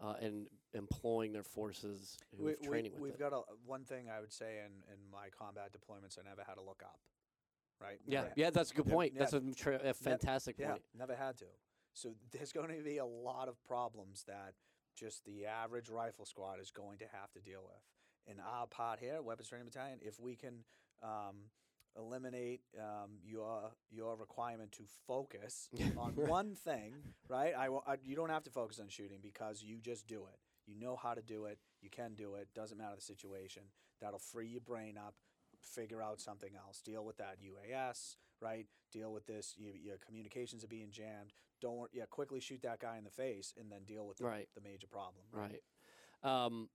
[0.01, 3.19] uh, and employing their forces who we, have training with we've it.
[3.19, 6.55] got a, one thing I would say in, in my combat deployments, I never had
[6.55, 6.99] to look up.
[7.81, 7.99] Right.
[8.05, 9.13] yeah, Never- yeah, that's a good point.
[9.17, 10.81] That's a, tra- a fantastic Yeah, point.
[10.97, 11.45] never had to.
[11.93, 14.53] So there's going to be a lot of problems that
[14.95, 18.33] just the average rifle squad is going to have to deal with.
[18.33, 20.63] In our part here, Weapons Training Battalion, if we can
[21.01, 21.49] um,
[21.97, 26.93] eliminate um, your your requirement to focus on one thing,
[27.27, 27.53] right?
[27.57, 30.39] I, I you don't have to focus on shooting because you just do it.
[30.67, 31.57] You know how to do it.
[31.81, 32.47] You can do it.
[32.53, 33.63] Doesn't matter the situation.
[33.99, 35.15] That'll free your brain up.
[35.61, 36.81] Figure out something else.
[36.81, 38.65] Deal with that UAS, right?
[38.91, 39.55] Deal with this.
[39.57, 41.33] You, your communications are being jammed.
[41.61, 42.05] Don't yeah.
[42.09, 44.47] Quickly shoot that guy in the face and then deal with the, Right.
[44.55, 45.23] the major problem.
[45.31, 45.61] Right.
[46.23, 46.69] Um,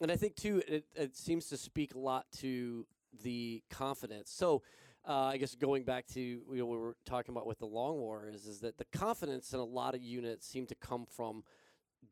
[0.00, 2.86] and I think too, it, it seems to speak a lot to
[3.22, 4.30] the confidence.
[4.30, 4.62] So,
[5.08, 7.66] uh, I guess going back to you know, what we were talking about with the
[7.66, 11.06] long war is is that the confidence in a lot of units seem to come
[11.06, 11.42] from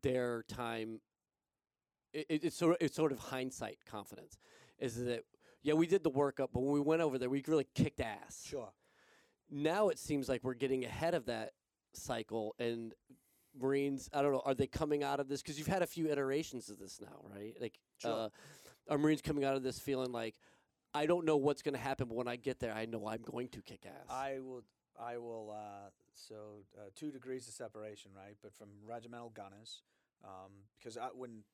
[0.02, 1.00] their time.
[2.12, 4.38] It, it, it's sort of it's sort of hindsight confidence.
[4.78, 5.24] Is that
[5.62, 8.44] yeah we did the workup, but when we went over there, we really kicked ass.
[8.46, 8.72] Sure.
[9.50, 11.52] Now it seems like we're getting ahead of that
[11.94, 12.94] cycle and
[13.60, 15.42] Marines, I don't know, are they coming out of this?
[15.42, 17.54] Because you've had a few iterations of this now, right?
[17.60, 18.12] Like, Sure.
[18.12, 18.28] uh,
[18.88, 20.36] are Marines coming out of this feeling like,
[20.98, 23.22] I don't know what's going to happen, but when I get there, I know I'm
[23.22, 24.10] going to kick ass.
[24.10, 24.64] I will.
[25.00, 25.54] I will.
[25.56, 26.34] Uh, so
[26.76, 28.34] uh, two degrees of separation, right?
[28.42, 29.82] But from regimental gunners,
[30.24, 31.44] um, because I, when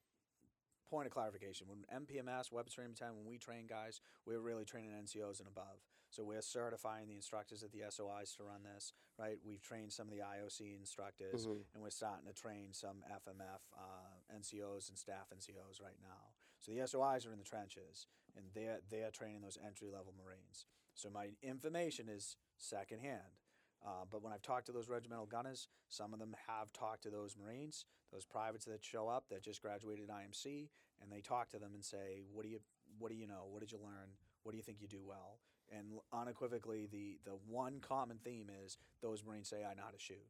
[0.88, 4.92] point of clarification, when MPMS weapons training battalion, when we train guys, we're really training
[4.92, 5.84] NCOs and above.
[6.08, 9.36] So we're certifying the instructors at the SOIs to run this, right?
[9.44, 11.64] We've trained some of the IOC instructors, Mhm.
[11.74, 16.33] and we're starting to train some FMF uh, NCOs and staff NCOs right now.
[16.64, 18.06] So the SOIs are in the trenches,
[18.36, 20.64] and they're they're training those entry level Marines.
[20.94, 23.36] So my information is secondhand.
[23.84, 27.10] Uh, but when I've talked to those regimental gunners, some of them have talked to
[27.10, 30.70] those Marines, those privates that show up that just graduated IMC,
[31.02, 32.60] and they talk to them and say, "What do you
[32.98, 33.44] What do you know?
[33.50, 34.16] What did you learn?
[34.42, 35.40] What do you think you do well?"
[35.70, 39.98] And unequivocally, the the one common theme is those Marines say, "I know how to
[39.98, 40.28] shoot.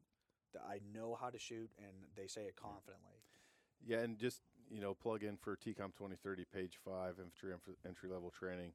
[0.67, 3.23] I know how to shoot," and they say it confidently.
[3.85, 7.53] Yeah, and just you know, plug in for TECOM 2030, page five, infantry
[7.85, 8.71] entry level training.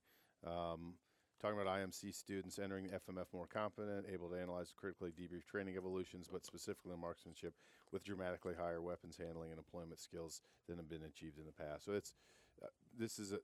[0.46, 0.94] Um,
[1.40, 6.28] talking about IMC students entering FMF more competent, able to analyze critically debrief training evolutions,
[6.30, 7.54] but specifically marksmanship,
[7.92, 11.84] with dramatically higher weapons handling and employment skills than have been achieved in the past.
[11.84, 12.12] So it's
[12.62, 12.66] uh,
[12.98, 13.38] this is a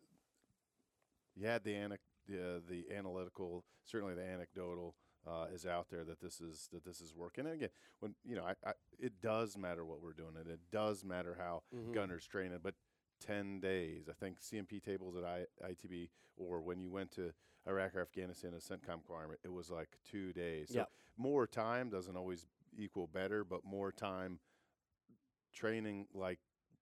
[1.36, 4.94] you had the anec- the, uh, the analytical, certainly the anecdotal.
[5.26, 7.46] Uh, is out there that this is that this is working.
[7.46, 10.60] And again, when you know, I, I, it does matter what we're doing, and it
[10.70, 11.92] does matter how Mhm.
[11.92, 12.60] gunners training.
[12.62, 12.76] But
[13.20, 17.32] ten days, I think CMP tables at I, ITB, or when you went to
[17.66, 20.68] Iraq or Afghanistan as CENTCOM requirement, it was like two days.
[20.68, 20.90] So Yep.
[21.16, 22.46] more time doesn't always
[22.78, 24.38] equal better, but more time
[25.52, 26.38] training like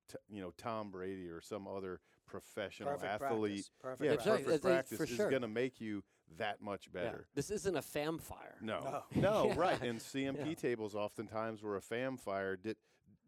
[0.09, 3.29] t- you know Tom Brady or some other professional Perfect practice.
[3.41, 3.71] practice.
[3.81, 4.33] Perfect Yeah, Exactly.
[4.45, 4.45] practice.
[4.45, 5.31] perfect That's- that's practice is sure.
[5.31, 6.05] going to make you
[6.39, 7.03] that much Yeah.
[7.03, 7.27] better.
[7.35, 8.57] This isn't a fam fire.
[8.61, 9.05] No, No.
[9.20, 9.55] no, Yeah.
[9.59, 9.83] right.
[9.83, 10.55] And CMP Yeah.
[10.55, 12.57] tables oftentimes were a fam fire.
[12.57, 12.77] Did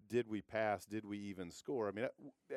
[0.09, 0.87] did we pass?
[0.87, 1.89] Did we even score?
[1.89, 2.07] I mean,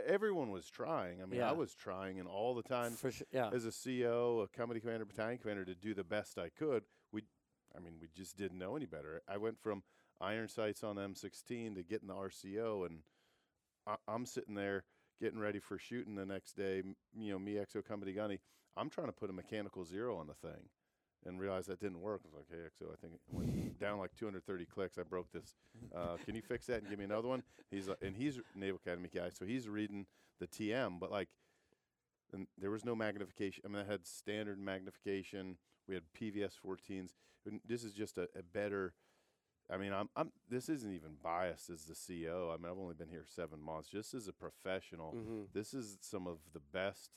[0.05, 1.19] everyone was trying.
[1.19, 1.49] I mean, Yeah.
[1.49, 3.25] I was trying, and all the time For sure.
[3.31, 3.49] Yeah.
[3.51, 6.83] as a CO, a company commander, battalion commander, to do the best I could.
[7.11, 7.23] We,
[7.75, 9.23] I mean, we just didn't know any better.
[9.27, 9.81] I went from
[10.21, 13.01] iron sights on M16 to getting the RCO, and
[13.87, 14.83] I, I'm sitting there
[15.19, 16.83] getting ready for shooting the next day.
[17.17, 18.41] You know, me exo company gunny.
[18.79, 20.69] I'm trying to put a mechanical zero on the thing,
[21.25, 22.21] and realized that didn't work.
[22.23, 24.97] I was like, hey, exo, I think it went down like 230 clicks.
[24.97, 25.55] I broke this.
[25.95, 27.43] Uh, can you fix that and give me another one?
[27.69, 30.05] He's like, and he's a Naval Academy guy, so he's reading
[30.39, 31.27] the TM, but like
[32.31, 33.63] and there was no magnification.
[33.65, 35.57] I mean, I had standard magnification.
[35.87, 37.09] We had PVS 14s.
[37.67, 38.93] This is just a, a better.
[39.71, 40.31] I mean, I'm, I'm.
[40.47, 42.53] This isn't even biased as the CEO.
[42.53, 43.89] I mean, I've only been here seven months.
[43.89, 45.47] Just as a professional, Mhm.
[45.53, 47.09] this is some of the best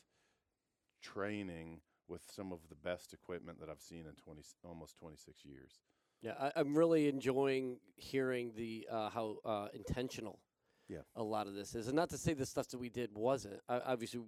[1.03, 5.45] training with some of the best equipment that I've seen in 20 s- almost 26
[5.45, 5.81] years.
[6.21, 10.39] Yeah, I, I'm really enjoying hearing the uh, how uh, intentional
[10.89, 11.01] Yeah.
[11.17, 13.61] a lot of this is, and not to say the stuff that we did wasn't.
[13.69, 14.21] I, obviously,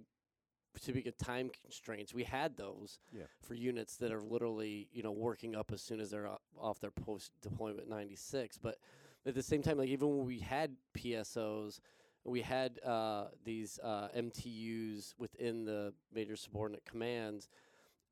[0.77, 3.23] speaking of time constraints, we had those Yeah.
[3.41, 6.91] for units that are literally you know working up as soon as they're off their
[6.91, 8.57] post deployment 96.
[8.57, 8.77] But
[9.25, 11.79] at the same time, like even when we had PSOs,
[12.25, 17.47] we had uh, these uh, MTUs within the major subordinate commands.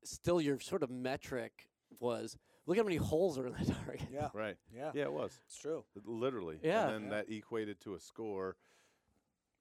[0.04, 2.36] Still, your sort of metric was
[2.66, 4.08] look how many holes are in that target.
[4.12, 4.56] Yeah, Right.
[4.74, 5.38] yeah, Yeah, it was.
[5.46, 5.84] it's true.
[6.04, 6.58] Literally.
[6.62, 6.84] Yeah.
[6.88, 7.16] And then Yeah.
[7.22, 8.56] that equated to a score,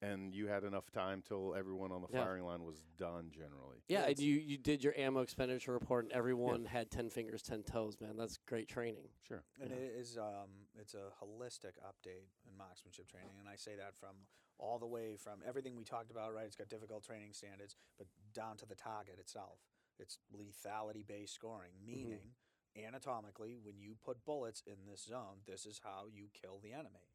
[0.02, 2.24] and you had enough time till everyone on the Yeah.
[2.24, 3.84] firing line was done generally.
[3.88, 7.42] Yeah, Yeah, and you, you did your ammo expenditure report, and everyone had ten fingers,
[7.42, 7.98] ten toes.
[8.02, 9.08] Man, that's great training.
[9.28, 9.44] Sure.
[9.62, 9.78] And Yeah.
[9.78, 14.16] it is um, it's a holistic update in marksmanship training, and I say that from
[14.60, 16.34] all the way from everything we talked about.
[16.34, 19.60] Right, it's got difficult training standards, but down to the target itself.
[20.00, 22.34] It's lethality based scoring, meaning
[22.76, 27.12] anatomically, when you put bullets in this zone, this is how you kill the enemy.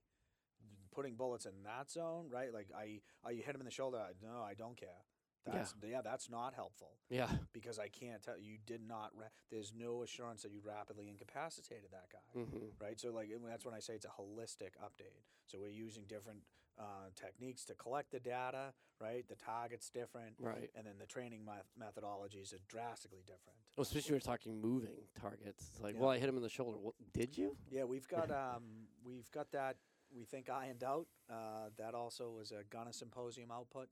[0.95, 2.53] Putting bullets in that zone, right?
[2.53, 3.99] Like I, I you hit him in the shoulder.
[3.99, 5.05] I- No, I don't care.
[5.47, 5.53] Yeah.
[5.55, 9.13] That's yeah, that's not helpful Yeah, because I can't tell you did not.
[9.15, 12.99] Ra- there's no assurance that you rapidly incapacitated that guy hmm right?
[13.01, 15.23] So like that's when I say it's a holistic update.
[15.47, 16.41] So we're using different
[16.79, 19.27] uh, techniques to collect the data, right?
[19.29, 20.71] The target's different, right.
[20.77, 23.59] and then the training meth- methodologies are drastically different.
[23.77, 25.71] Well, especially when you're talking moving targets.
[25.73, 26.01] It's like, Yeah.
[26.01, 26.79] well, I hit him in the shoulder.
[26.79, 27.57] What, did you?
[27.71, 29.77] Yeah, we've got um, we've got that
[30.15, 31.07] we think ironed out.
[31.31, 33.89] Uh, that also was a Gunner Symposium output.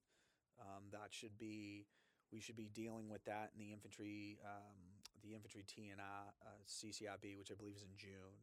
[0.61, 1.87] Um, that should be
[2.33, 4.77] we should be dealing with that in the infantry um,
[5.23, 8.39] the infantry T&R uh, CCRB, which I believe is in June.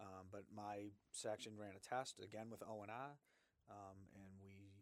[0.00, 3.16] Um, but my section ran a test again with ONR,
[3.70, 4.72] um, and we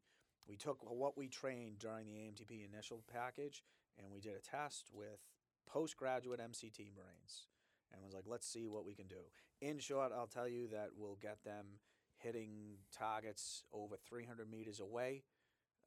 [0.46, 3.62] we took what we trained during the AMTP initial package,
[3.98, 5.20] and we did a test with
[5.66, 7.46] postgraduate MCT Marines,
[7.92, 9.22] and was like, let's see what we can do.
[9.60, 11.78] In short, I'll tell you that we'll get them
[12.18, 15.24] hitting targets over 300 meters away,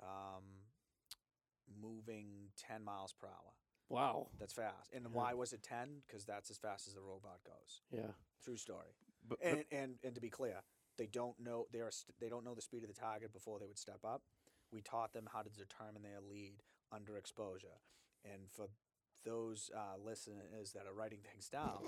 [0.01, 0.43] um,
[1.81, 3.53] moving 10 miles per hour.
[3.89, 4.27] Wow.
[4.39, 4.91] That's fast.
[4.93, 5.09] And Yeah.
[5.11, 6.01] why was it 10?
[6.05, 7.81] Because that's as fast as the robot goes.
[7.91, 8.11] Yeah.
[8.43, 8.95] True story.
[9.23, 10.61] But, but- And, and and to be clear,
[10.97, 13.59] they don't know they are st- they don't know the speed of the target before
[13.59, 14.23] they would step up.
[14.71, 17.79] We taught them how to determine their lead under exposure.
[18.25, 18.67] And for
[19.25, 21.79] those uh, listeners that are writing things down,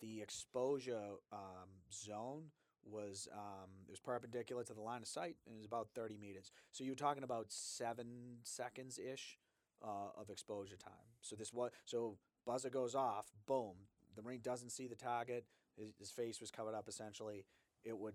[0.00, 2.44] the exposure um, zone
[2.84, 6.16] was um, it was perpendicular to the line of sight and it was about 30
[6.16, 6.50] meters.
[6.72, 9.38] So you're talking about seven seconds ish
[9.82, 10.92] uh, of exposure time.
[11.20, 12.16] So this was so
[12.46, 13.74] buzzer goes off, boom.
[14.16, 15.44] The marine doesn't see the target.
[15.76, 17.44] His, his face was covered up essentially.
[17.88, 18.14] It would,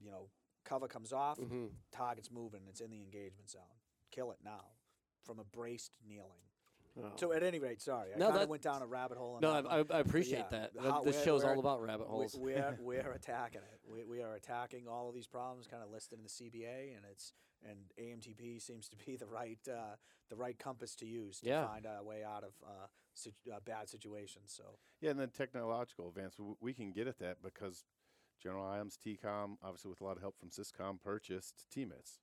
[0.00, 0.28] you know,
[0.64, 2.62] cover comes off, hmm target's moving.
[2.68, 3.60] It's in the engagement zone.
[4.10, 4.64] Kill it now,
[5.24, 6.42] from a braced kneeling.
[7.00, 7.12] Oh.
[7.16, 9.38] So at any rate, sorry, I No, kind of went down a rabbit hole.
[9.40, 9.76] no, that I.
[9.78, 10.72] I, I appreciate yeah, that.
[10.82, 12.36] how- this where- show's all about rabbit holes.
[12.38, 13.80] We're we're attacking it.
[13.92, 17.04] We, we are attacking all of these problems, kind of listed in the CBA, and
[17.10, 19.96] it's and AMTP seems to be the right uh,
[20.30, 21.66] the right compass to use to Yeah.
[21.66, 24.52] find a way out of uh, situ- uh, bad situations.
[24.56, 24.64] So
[25.00, 27.84] yeah, and then technological advance, we can get at that because
[28.42, 32.18] General Iiams, TECOM, obviously with a lot of help from Syscom, purchased TMITs,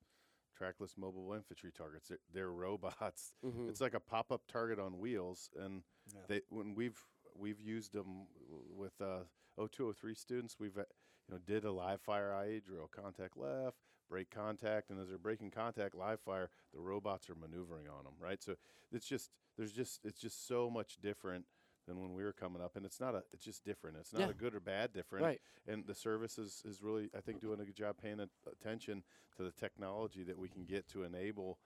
[0.58, 2.08] trackless mobile infantry targets.
[2.10, 3.34] They're, they're robots.
[3.46, 3.70] Mhm.
[3.70, 6.22] It's like a pop-up target on wheels, and yeah.
[6.28, 7.00] they when we've
[7.36, 8.28] we've used them
[8.76, 9.24] with uh,
[9.58, 10.58] 0203 students.
[10.60, 10.84] We've uh,
[11.28, 13.78] you know did a live fire IA drill, contact left,
[14.10, 18.14] break contact, and as they're breaking contact, live fire, the robots are maneuvering on them,
[18.20, 18.42] right?
[18.42, 18.56] So
[18.92, 21.46] it's just there's just it's just so much different
[21.88, 23.98] than when we were coming up, and it's not a it's just different.
[23.98, 24.30] It's not Yeah.
[24.30, 25.26] a good or bad different.
[25.26, 25.42] Right.
[25.68, 29.04] And the service is, is really I think doing a good job paying a- attention
[29.38, 31.60] to the technology that we can get to enable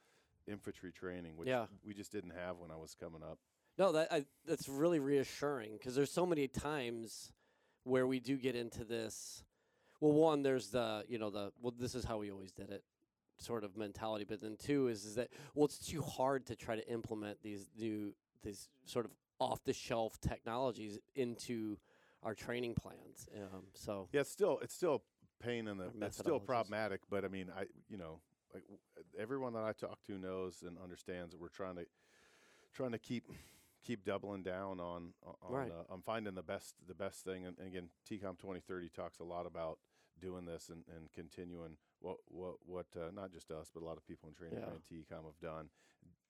[0.48, 1.66] infantry training, which Yeah.
[1.84, 3.40] we just didn't have when I was coming up.
[3.78, 7.34] No, that I, that's really reassuring because there's so many times
[7.84, 9.44] where we do get into this.
[10.00, 12.84] Well, one, there's the you know the well, this is how we always did it
[13.38, 16.76] sort of mentality, but then two is is that well, it's too hard to try
[16.76, 18.14] to implement these new
[18.44, 19.12] these sort of
[19.42, 21.78] off the shelf technologies into
[22.22, 23.28] our training plans.
[23.36, 25.02] Um, so Yeah, it's still it's still
[25.42, 28.20] pain in the it's still problematic, but I mean, I you know,
[28.54, 28.64] like
[29.20, 31.86] everyone that I talk to knows and understands that we're trying to
[32.72, 33.24] trying to keep
[33.84, 35.72] keep doubling down on on Right.
[35.72, 37.46] uh, on finding the best the best thing.
[37.48, 39.80] And, and again, TECOM 2030 talks a lot about
[40.20, 43.98] doing this and, and continuing what what what uh, not just us, but a lot
[43.98, 44.70] of people in training Yeah.
[44.76, 45.70] and TECOM have done.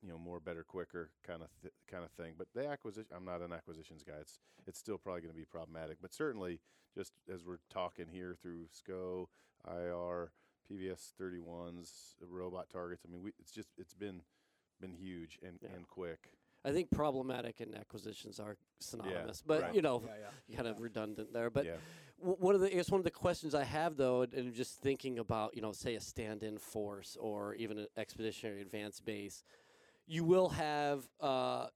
[0.04, 2.34] You know, more, better, quicker kind of th- kind of thing.
[2.38, 4.16] But the acquisition, I'm not an acquisitions guy.
[4.20, 5.98] It's it's still probably going to be problematic.
[6.02, 6.60] But certainly,
[6.96, 9.30] just as we're talking here through SCO,
[9.68, 10.32] IR,
[10.72, 13.04] PVS 31s, robot targets.
[13.08, 14.22] I mean, we, it's just it's been
[14.80, 15.70] been huge and, Yeah.
[15.76, 16.32] and quick.
[16.64, 19.76] I think problematic and acquisitions are synonymous, but right.
[19.76, 20.14] you know, Yeah,
[20.48, 20.56] yeah.
[20.56, 21.50] kind of redundant there.
[21.50, 21.76] But yeah.
[22.18, 24.80] one of the I guess one of the questions I have though, and, and just
[24.80, 29.44] thinking about you know, say a stand-in force or even an expeditionary advance base,
[30.08, 31.68] you will have uh,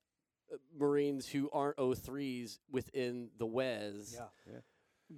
[0.78, 4.16] Marines who aren't O3s within the WES.
[4.18, 4.60] Yeah.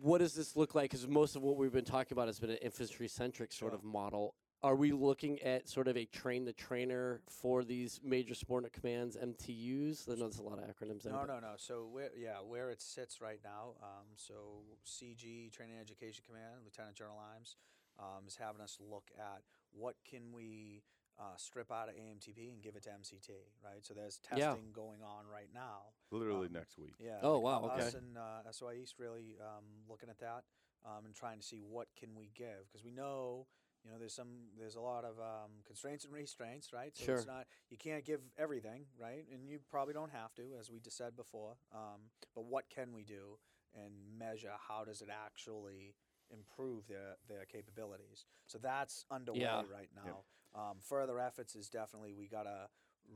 [0.01, 0.91] What does this look like?
[0.91, 3.75] Because most of what we've been talking about has been an infantry-centric sort Sure.
[3.77, 4.35] of model.
[4.63, 9.15] Are we looking at sort of a train the trainer for these major subordinate commands,
[9.15, 10.09] MTUs?
[10.09, 11.13] I know there's a lot of acronyms there.
[11.13, 11.53] No, but- no, no.
[11.57, 13.75] So where, yeah, where it sits right now.
[13.81, 17.55] Um, so CG Training Education Command, Lieutenant General Iiams,
[17.99, 20.81] um, is having us look at what can we
[21.19, 23.29] uh, strip out of AMTP and give it to MCT,
[23.63, 23.83] right?
[23.83, 24.73] So there's testing Yeah.
[24.73, 25.93] going on right now.
[26.11, 26.93] Literally Um, next week.
[26.99, 27.19] Yeah.
[27.21, 27.81] Oh, wow, Okay.
[27.81, 27.97] Us okay.
[27.97, 30.43] and uh, SOI East really um, looking at that
[30.85, 33.47] um, and trying to see what can we give because we know
[33.83, 36.95] you know there's some there's a lot of um, constraints and restraints, right?
[36.95, 37.15] So Sure.
[37.15, 39.25] it's not you can't give everything, right?
[39.31, 41.57] And you probably don't have to, as we just said before.
[41.73, 43.37] Um, but what can we do
[43.73, 44.51] and measure?
[44.67, 45.95] How does it actually
[46.29, 48.25] improve their their capabilities?
[48.47, 49.61] So that's underway Yeah.
[49.71, 50.23] right now.
[50.57, 52.67] Um, further efforts is definitely we gotta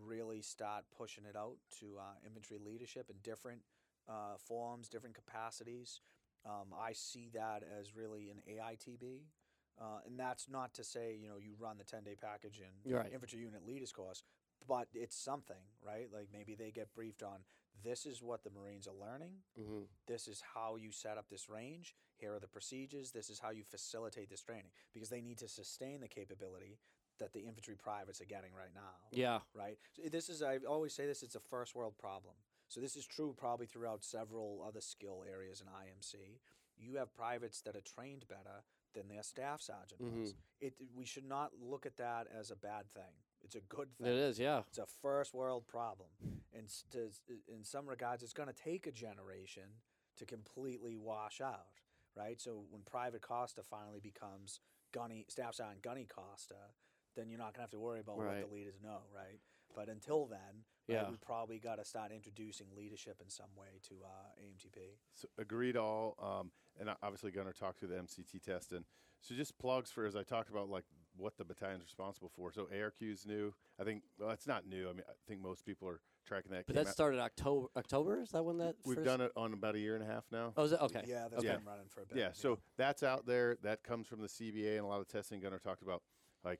[0.05, 3.61] really start pushing it out to uh, infantry leadership in different
[4.07, 6.01] uh, forms, different capacities.
[6.45, 9.21] Um, I see that as really an AITB,
[9.79, 12.93] uh, and that's not to say you know you run the ten day package in
[12.93, 13.11] right.
[13.11, 14.23] infantry unit leaders course,
[14.67, 16.07] but it's something, right?
[16.13, 17.39] Like maybe they get briefed on
[17.83, 19.41] this is what the Marines are learning.
[19.59, 19.87] Mhm.
[20.05, 21.95] This is how you set up this range.
[22.17, 23.11] Here are the procedures.
[23.11, 26.77] This is how you facilitate this training because they need to sustain the capability
[27.19, 29.39] that the infantry privates are getting right now Yeah.
[29.53, 29.77] right?
[29.93, 31.23] So this is I always say this.
[31.23, 32.35] It's a first world problem.
[32.67, 36.39] So this is true probably throughout several other skill areas in IMC.
[36.77, 40.21] You have privates that are trained better than their staff sergeant mm-hmm.
[40.21, 40.35] was.
[40.59, 43.13] It we should not look at that as a bad thing.
[43.43, 44.07] It's a good thing.
[44.07, 44.39] It is.
[44.39, 44.61] Yeah.
[44.69, 46.09] It's a first world problem,
[46.53, 47.09] and to,
[47.47, 49.63] in some regards, it's going to take a generation
[50.17, 51.79] to completely wash out,
[52.15, 52.39] right?
[52.39, 54.59] So when Private Costa finally becomes
[54.91, 56.55] Gunny Staff Sergeant Gunny Costa,
[57.15, 59.39] then you're not going to have to worry about what the leaders know, right?
[59.75, 60.39] But until then,
[60.89, 61.09] right, Yeah.
[61.09, 64.97] we probably got to start introducing leadership in some way to uh, AMTP.
[65.13, 66.15] So agreed all.
[66.19, 68.71] Um, and obviously going to talk through the MCT test.
[68.71, 68.85] And
[69.21, 70.85] so just plugs for, as I talked about, like
[71.15, 72.51] what the battalion's responsible for.
[72.51, 73.53] So ARQ is new.
[73.79, 74.89] I think, well, it's not new.
[74.89, 76.65] I mean, I think most people are tracking that.
[76.65, 77.67] But that out- started October.
[77.77, 78.75] October is that when that?
[78.85, 79.05] We've first?
[79.05, 80.53] done it on about a year and a half now.
[80.57, 81.03] Oh, is it okay?
[81.05, 81.55] Yeah, that's Okay.
[81.55, 82.17] been running for a bit.
[82.17, 83.57] Yeah, so that's out there.
[83.63, 86.01] That comes from the CBA and a lot of testing Gunner talked about,
[86.43, 86.59] like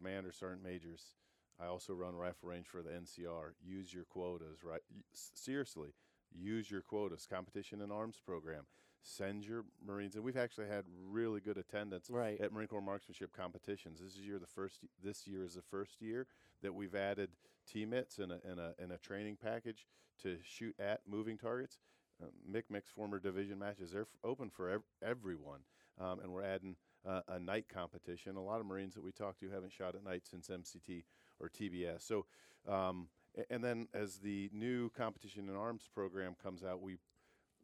[0.00, 1.14] commander, sergeant majors.
[1.60, 3.52] I also run rifle range for the NCR.
[3.62, 4.80] Use your quotas, right?
[5.12, 5.90] Seriously,
[6.32, 7.26] use your quotas.
[7.28, 8.64] Competition and arms program.
[9.02, 12.38] Send your Marines, and we've actually had really good attendance Right.
[12.40, 14.00] at Marine Corps marksmanship competitions.
[14.00, 14.80] This is year the first.
[15.02, 16.26] This year is the first year
[16.62, 17.30] that we've added
[17.74, 19.86] TMITs and a, and a, and a training package
[20.22, 21.78] to shoot at moving targets.
[22.22, 25.60] Uh, MIC former division matches they're f- open for ev- everyone,
[25.98, 26.76] um, and we're adding
[27.06, 28.36] uh, a night competition.
[28.36, 31.04] A lot of Marines that we talk to haven't shot at night since MCT
[31.40, 32.02] or TBS.
[32.02, 32.26] So,
[32.68, 33.08] um,
[33.48, 36.96] and then as the new competition in arms program comes out, we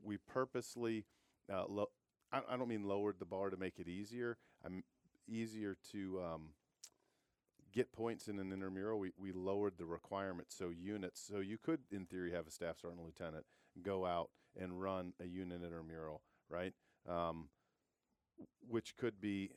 [0.02, 1.04] we purposely
[1.52, 1.90] uh, lo-
[2.32, 4.38] I, I don't mean lowered the bar to make it easier.
[4.64, 4.84] I'm
[5.28, 6.48] easier to um,
[7.72, 8.98] get points in an intramural.
[8.98, 11.20] We we lowered the requirements so units.
[11.20, 13.44] So you could, in theory, have a staff sergeant lieutenant
[13.82, 16.72] go out and run a unit intramural, right?
[17.08, 17.48] Um,
[18.68, 19.50] which could be,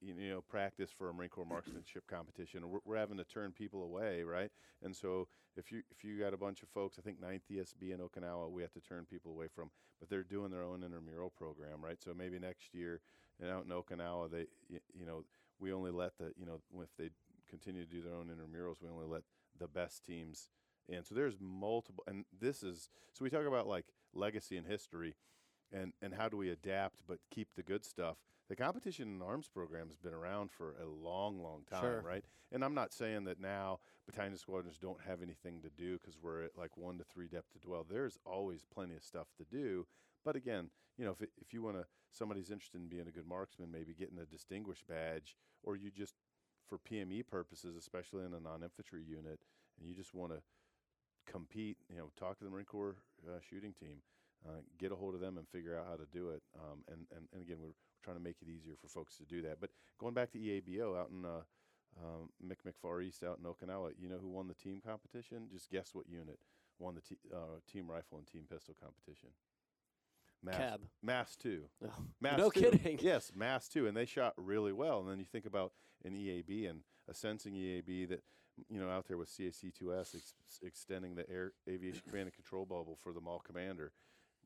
[0.00, 2.68] you know, practice for a Marine Corps marksmanship competition.
[2.68, 4.50] We're, we're having to turn people away, right?
[4.82, 7.92] And so if you if you got a bunch of folks, I think 9th ESB
[7.92, 11.30] in Okinawa, we have to turn people away from, but they're doing their own intramural
[11.30, 12.00] program, right?
[12.02, 13.00] So maybe next year,
[13.40, 15.24] and out in Okinawa, they, y- you know,
[15.58, 17.10] we only let the, you know, if they
[17.48, 19.22] continue to do their own intramurals, we only let
[19.58, 20.48] the best teams
[20.88, 21.04] in.
[21.04, 25.14] So there's multiple, and this is so we talk about like legacy and history
[25.72, 28.16] and and how do we adapt but keep the good stuff?
[28.48, 32.00] The competition in arms program has been around for a long long time Sure.
[32.02, 32.24] right?
[32.52, 36.44] And i'm not saying that now battalion squadrons don't have anything to do because we're
[36.44, 37.84] at like one to three depth to dwell.
[37.88, 39.86] There's always plenty of stuff to do.
[40.24, 43.26] But again you know if, if you want to somebody's interested in being a good
[43.26, 46.14] marksman maybe getting a distinguished badge or you just
[46.68, 49.38] for pme purposes especially in a non-infantry unit
[49.78, 50.38] and you just want to
[51.30, 52.96] compete you know talk to the marine corps
[53.28, 53.98] uh, shooting team
[54.46, 56.42] uh, get a hold of them and figure out how to do it.
[56.54, 59.24] Um, and, and, and again, we're, we're trying to make it easier for folks to
[59.24, 59.60] do that.
[59.60, 61.42] But going back to EABO out in uh,
[62.02, 65.48] um, Mick Far East out in Okinawa, you know who won the team competition?
[65.52, 66.38] Just guess what unit
[66.78, 69.30] won the te- uh, team rifle and team pistol competition.
[70.42, 70.80] Mass, Cab.
[71.02, 71.62] Mass 2.
[71.80, 71.90] No.
[72.20, 72.60] Mass No 2.
[72.60, 72.98] kidding.
[73.00, 73.86] Yes, Mass 2.
[73.86, 75.00] And they shot really well.
[75.00, 75.72] And then you think about
[76.04, 78.22] an EAB and a sensing EAB that
[78.68, 82.96] you know, out there with CAC2S ex- extending the air aviation command and control bubble
[83.02, 83.92] for the mall commander.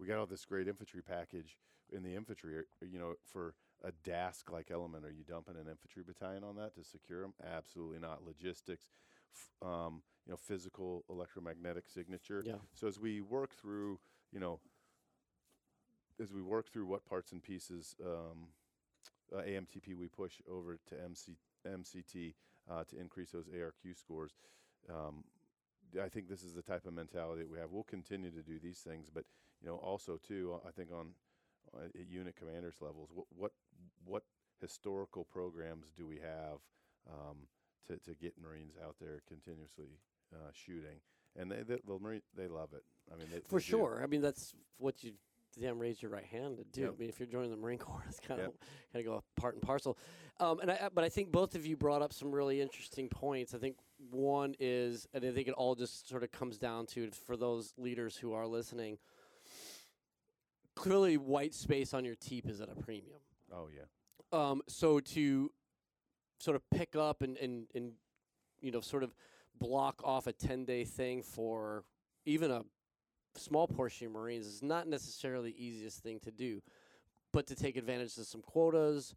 [0.01, 1.59] We got all this great infantry package
[1.93, 2.59] in the infantry.
[2.59, 6.57] uh, You know, for a DASC like element, are you dumping an infantry battalion on
[6.57, 7.35] that to secure them?
[7.45, 8.25] Absolutely not.
[8.27, 8.91] Logistics,
[9.35, 12.43] f- um, you know, physical electromagnetic signature.
[12.45, 12.55] Yeah.
[12.75, 13.99] So as we work through,
[14.33, 14.59] you know,
[16.21, 18.49] as we work through what parts and pieces um,
[19.35, 21.37] uh, AMTP we push over to MC,
[21.67, 22.35] MCT
[22.71, 24.33] uh, to increase those ARQ scores.
[24.89, 25.25] Um,
[26.03, 27.71] I think this is the type of mentality that we have.
[27.71, 29.25] We'll continue to do these things, but
[29.63, 31.09] you know, also too, uh, I think on
[31.75, 33.53] uh, at unit commanders levels, what what
[34.05, 34.23] what
[34.61, 36.59] historical programs do we have
[37.09, 37.37] um,
[37.87, 39.99] to to get Marines out there continuously
[40.35, 41.01] uh, shooting?
[41.39, 42.83] And they, they the Marine they love it.
[43.13, 43.71] I mean, they, For they do.
[43.71, 44.01] sure.
[44.03, 45.13] I mean, that's what you
[45.61, 46.83] damn raise your right hand to do.
[46.83, 46.95] Yep.
[46.97, 48.53] I mean, if you're joining the Marine Corps, it's kind of
[48.93, 49.97] kind of go part and parcel.
[50.39, 53.09] Um, and I, I- but I think both of you brought up some really interesting
[53.09, 53.55] points.
[53.55, 53.77] I think
[54.11, 57.75] one is, and I think it all just sort of comes down to for those
[57.77, 58.99] leaders who are listening.
[60.81, 63.21] Clearly, white space on your teep is at a premium.
[63.53, 63.83] Oh yeah.
[64.33, 65.51] Um, so to
[66.39, 67.93] sort of pick up and, and, and
[68.61, 69.15] you know sort of
[69.59, 71.85] block off a 10 day thing for
[72.25, 72.63] even a
[73.37, 76.63] small portion of Marines is not necessarily the easiest thing to do.
[77.33, 79.15] But to take advantage of some quotas,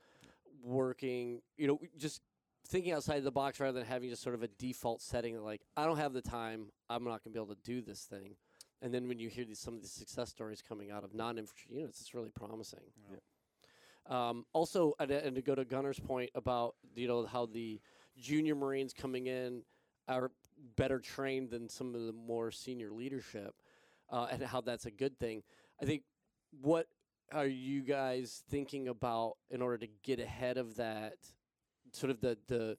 [0.61, 2.21] working, you know, just
[2.67, 5.85] thinking outside the box rather than having just sort of a default setting like, I
[5.85, 8.35] don't have the time, I'm not going to be able to do this thing.
[8.83, 11.37] And then when you hear these, some of these success stories coming out of non
[11.37, 12.81] infantry units, it's really promising.
[13.09, 13.17] Yeah.
[14.09, 17.79] Um, also, and, and to go to Gunner's point about you know how the
[18.17, 19.63] junior Marines coming in
[20.09, 20.31] are
[20.75, 23.55] better trained than some of the more senior leadership,
[24.09, 25.43] uh, and how that's a good thing.
[25.81, 26.03] I think
[26.61, 26.87] what
[27.31, 31.13] are you guys thinking about in order to get ahead of that,
[31.93, 32.77] sort of the the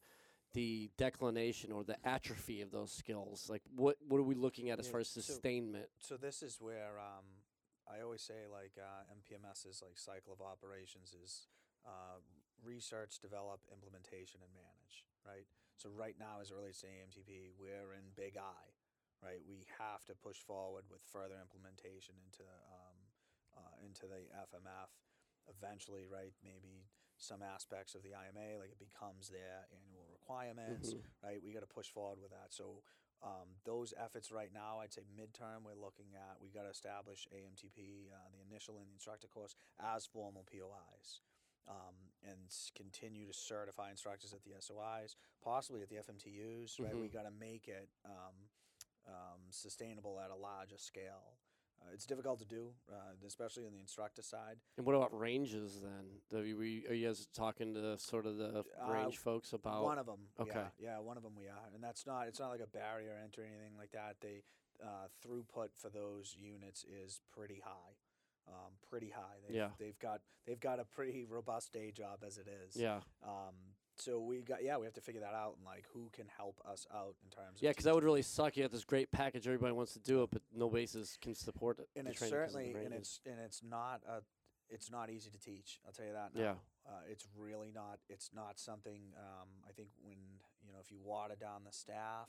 [0.55, 3.47] the declination or the atrophy of those skills?
[3.51, 5.87] Like, what what are we looking at as Yeah, far as so- sustainment?
[5.99, 7.27] So this is where um,
[7.87, 11.47] I always say like uh, MPMS's like cycle of operations is
[11.85, 12.19] uh,
[12.65, 15.05] research, develop, implementation, and manage.
[15.27, 15.47] Right.
[15.77, 18.65] So right now, as it relates to AMTP, we're in big I.
[19.23, 19.41] Right.
[19.47, 22.97] We have to push forward with further implementation into um,
[23.59, 24.91] uh, into the FMF.
[25.45, 26.33] Eventually, right?
[26.41, 26.89] Maybe
[27.21, 29.94] some aspects of the IMA, like it becomes their annual
[30.29, 30.95] requirements.
[30.95, 31.03] Mhm.
[31.23, 31.43] Right.
[31.43, 32.53] We got to push forward with that.
[32.53, 32.83] So
[33.23, 37.27] um, those efforts right now, I'd say midterm, we're looking at we got to establish
[37.33, 41.21] AMTP, uh, the initial and the instructor course, as formal POIs,
[41.69, 42.39] um, and
[42.75, 46.79] continue to certify instructors at the SOIs, possibly at the FMTUs.
[46.79, 47.13] Right, we Mhm.
[47.13, 48.51] got to make it um,
[49.07, 51.39] um, sustainable at a larger scale.
[51.85, 52.95] Uh, it's difficult to do, uh,
[53.27, 54.57] especially on the instructor side.
[54.79, 56.45] And what about ranges then?
[56.47, 59.85] You, we, are you guys talking to sort of the Uh, range folks about?
[59.85, 60.65] one of them, okay.
[60.79, 63.19] yeah, yeah, one of them we are, and that's not it's not like a barrier
[63.23, 64.17] entry or anything like that.
[64.21, 64.43] They
[64.83, 67.95] uh, throughput for those units is pretty high,
[68.49, 69.37] um, pretty high.
[69.47, 69.71] They've, Yeah.
[69.79, 72.77] they've got they've got a pretty robust day job as it is.
[72.77, 76.11] yeah, Um, so we got yeah we have to figure that out and like who
[76.13, 77.59] can help us out in terms.
[77.61, 78.57] yeah, because that would really suck.
[78.57, 81.79] You have this great package, everybody wants to do it, but no bases can support
[81.79, 81.89] it.
[81.97, 84.23] and it's training 'cause of the certainly and it's and it's not a
[84.71, 85.81] it's not easy to teach.
[85.87, 86.35] I'll tell you that.
[86.35, 86.41] Now.
[86.43, 86.55] Yeah.
[86.87, 87.99] Uh, it's really not.
[88.09, 89.13] It's not something.
[89.17, 90.17] Um, I think when
[90.67, 92.29] you know if you water down the staff,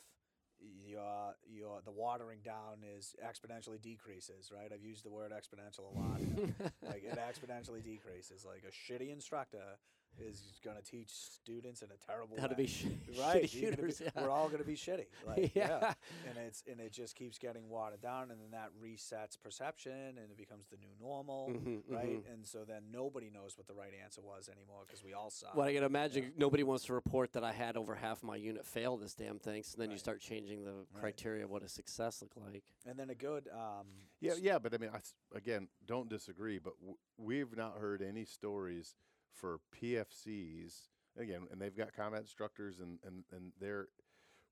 [0.60, 4.52] your your the watering down is exponentially decreases.
[4.54, 4.72] Right.
[4.72, 6.20] I've used the word exponential a lot.
[6.84, 8.46] like it exponentially decreases.
[8.46, 9.78] Like a shitty instructor
[10.20, 12.64] is going to teach students in a terrible how to way.
[12.64, 12.86] be sh-
[13.20, 13.44] right.
[13.44, 14.02] shitty you're be- shooters.
[14.02, 14.10] yeah.
[14.22, 15.06] We're all going to be shitty.
[15.28, 15.94] Like, yeah yeah.
[16.30, 20.30] and it's and it just keeps getting watered down and then that resets perception and
[20.32, 22.34] it becomes the new normal Mhm, right mhm.
[22.34, 25.56] and so then nobody knows what the right answer was anymore because we all suck
[25.56, 28.66] Well, I can imagine nobody wants to report that I had over half my unit
[28.66, 29.64] fail this damn thing.
[29.64, 32.64] So then you start changing the criteria of what a success look like.
[32.86, 33.88] and then a good um
[34.22, 37.78] Yeah, s- yeah, but I mean, I s again, don't disagree, but w- we've not
[37.80, 38.96] heard any stories
[39.36, 43.88] for PFCs again, and they've got combat instructors, and and and they're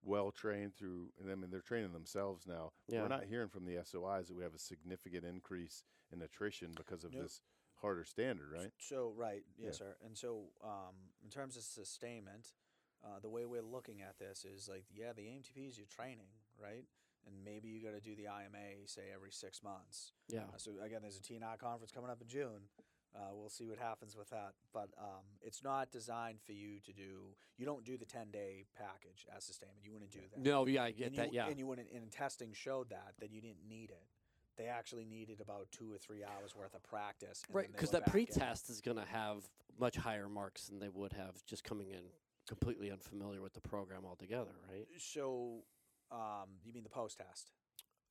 [0.05, 2.71] well trained through, and I mean, they're training themselves now.
[2.89, 3.01] Yeah.
[3.01, 7.03] We're not hearing from the SOIs that we have a significant increase in attrition because
[7.05, 7.23] of Nope.
[7.23, 7.41] this
[7.81, 8.71] harder standard, right?
[8.77, 9.87] so right yes Yeah.
[9.87, 12.53] sir and so um in terms of sustainment
[13.03, 16.31] uh, the way we're looking at this is like yeah the AMTP is your training
[16.61, 16.85] right
[17.27, 20.41] and maybe you got to do the IMA say every six months Yeah.
[20.53, 22.69] Uh, so again, there's a T&R conference coming up in June.
[23.15, 24.53] Uh, we'll see what happens with that.
[24.73, 27.35] But um, it's not designed for you to do.
[27.57, 29.79] You don't do the 10 day package as sustainment.
[29.83, 30.41] You wouldn't do that.
[30.43, 31.33] No, yeah, I get and that.
[31.33, 31.47] You, Yeah.
[31.47, 31.89] And you wouldn't.
[31.93, 34.03] And testing showed that that you didn't need it.
[34.57, 37.41] They actually needed about two or three hours worth of practice.
[37.51, 38.11] Right, because that back in.
[38.11, 39.49] pre-test is going to have
[39.79, 42.03] much higher marks than they would have just coming in
[42.47, 44.85] completely unfamiliar with the program altogether, right?
[44.99, 45.63] So,
[46.11, 47.51] um, you mean the post test?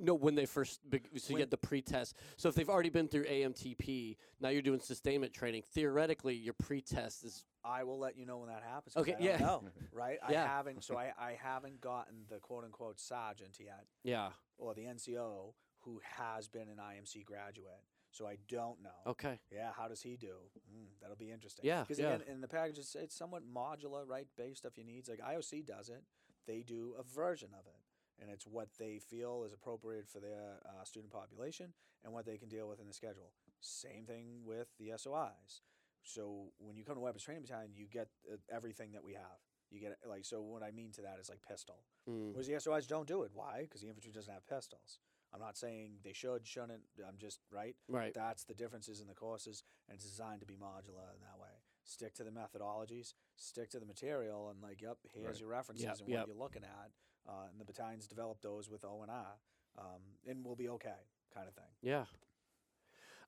[0.00, 2.16] No, when they first so you get the pre-test.
[2.36, 5.62] So if they've already been through AMTP, now you're doing sustainment training.
[5.72, 8.96] Theoretically, your pre-test is I will let you know when that happens.
[8.96, 9.38] Okay, I yeah.
[9.38, 9.62] know,
[9.92, 10.18] right?
[10.26, 10.46] I Yeah.
[10.46, 10.82] haven't.
[10.82, 16.00] So I, I haven't gotten the quote unquote sergeant yet, yeah or the NCO who
[16.16, 17.82] has been an IMC graduate.
[18.12, 18.90] So I don't know.
[19.06, 20.34] okay Yeah, how does he do?
[20.72, 21.64] Mm, that'll be interesting.
[21.64, 22.14] Yeah, because yeah.
[22.14, 25.08] again, in the package, it's, it's somewhat modular, right, based off your needs.
[25.08, 26.02] Like IOC does it,
[26.46, 27.80] they do a version of it,
[28.22, 31.72] and it's what they feel is appropriate for their uh, student population
[32.04, 33.32] and what they can deal with in the schedule.
[33.60, 35.60] Same thing with the SOIs.
[36.04, 39.38] So when you come to weapons training battalion, you get uh, everything that we have.
[39.70, 40.42] You get like so.
[40.42, 41.84] What I mean to that is like pistol.
[42.08, 42.32] Mm.
[42.32, 43.30] Whereas the SOIs don't do it.
[43.32, 43.62] Why?
[43.62, 44.98] Because the infantry doesn't have pistols.
[45.34, 46.82] I'm not saying they should, shouldn't.
[47.08, 47.74] I'm just right.
[47.88, 51.40] right That's the differences in the courses, and it's designed to be modular in that
[51.40, 51.48] way.
[51.84, 55.40] Stick to the methodologies, stick to the material, and like, yep, here's Right.
[55.40, 56.18] your references Yep, and yep.
[56.20, 56.90] what you're looking at.
[57.28, 59.36] Uh, and the battalions develop those with ONR,
[59.78, 60.90] um, and we'll be okay,
[61.34, 61.64] kind of thing.
[61.82, 62.04] yeah.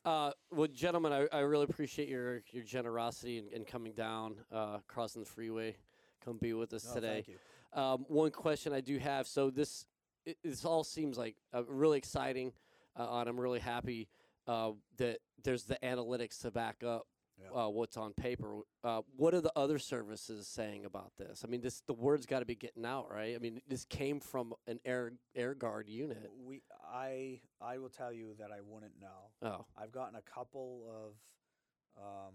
[0.05, 4.79] Uh, well, gentlemen, I, I really appreciate your your generosity in, in coming down, uh,
[4.87, 5.77] crossing the freeway,
[6.23, 7.25] come be with us No, today.
[7.27, 7.81] Thank you.
[7.81, 9.27] Um, one question I do have.
[9.27, 9.87] So this
[10.27, 12.53] it, this all seems like uh, really exciting,
[12.99, 14.09] uh, and I'm really happy
[14.47, 17.07] uh, that there's the analytics to back up
[17.41, 17.65] Yeah.
[17.65, 18.61] uh, what's on paper.
[18.83, 21.43] Uh, what are the other services saying about this?
[21.45, 23.35] I mean, this the word's got to be getting out, right?
[23.35, 26.31] I mean, this came from an air air guard unit.
[26.45, 26.63] We,
[26.93, 29.49] I, I will tell you that I wouldn't know.
[29.49, 32.35] Oh, I've gotten a couple of, um,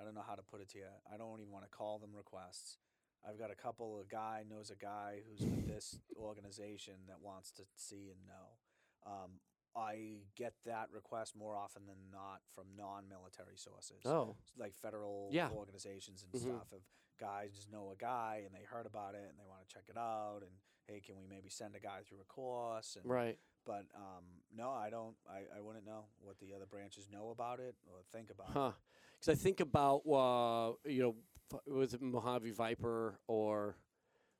[0.00, 0.84] I don't know how to put it to you.
[1.12, 2.78] I don't even want to call them requests.
[3.28, 4.00] I've got a couple.
[4.00, 8.56] A guy knows a guy who's with this organization that wants to see and know.
[9.06, 9.30] Um,
[9.76, 15.50] I get that request more often than not from non-military sources, oh, like federal Yeah.
[15.50, 16.40] organizations and Mhm.
[16.58, 16.72] stuff.
[16.72, 16.82] Of
[17.18, 19.84] guys just know a guy and they heard about it and they want to check
[19.88, 20.40] it out.
[20.42, 20.50] And
[20.86, 22.96] hey, can we maybe send a guy through a course?
[22.96, 23.38] And right.
[23.64, 25.16] but um, no, I don't.
[25.28, 28.50] I, I wouldn't know what the other branches know about it or think about.
[28.50, 28.72] Huh.
[29.18, 31.16] Because I think about, uh, you know,
[31.66, 33.76] was it Mojave Viper or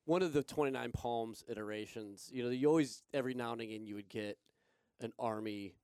[0.07, 2.31] one of the 29 Palms iterations?
[2.33, 4.39] You know, you always, every now and again, you would get
[5.01, 5.75] an Army,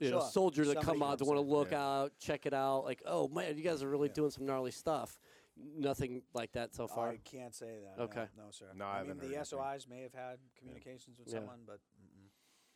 [0.00, 0.30] you know, Sure.
[0.30, 1.84] soldier to Somebody come out to want to look yeah.
[1.86, 2.84] out, check it out.
[2.84, 4.14] Like, oh, man, you guys are really Yeah.
[4.14, 5.18] doing some gnarly stuff.
[5.56, 7.08] Nothing like that so far.
[7.08, 8.02] I can't say that.
[8.02, 8.28] Okay.
[8.36, 8.66] No, no sir.
[8.74, 9.58] No, I I, mean haven't heard the anything.
[9.58, 11.34] SOIs may have had communications with Yeah.
[11.38, 12.28] someone, but mm-mm.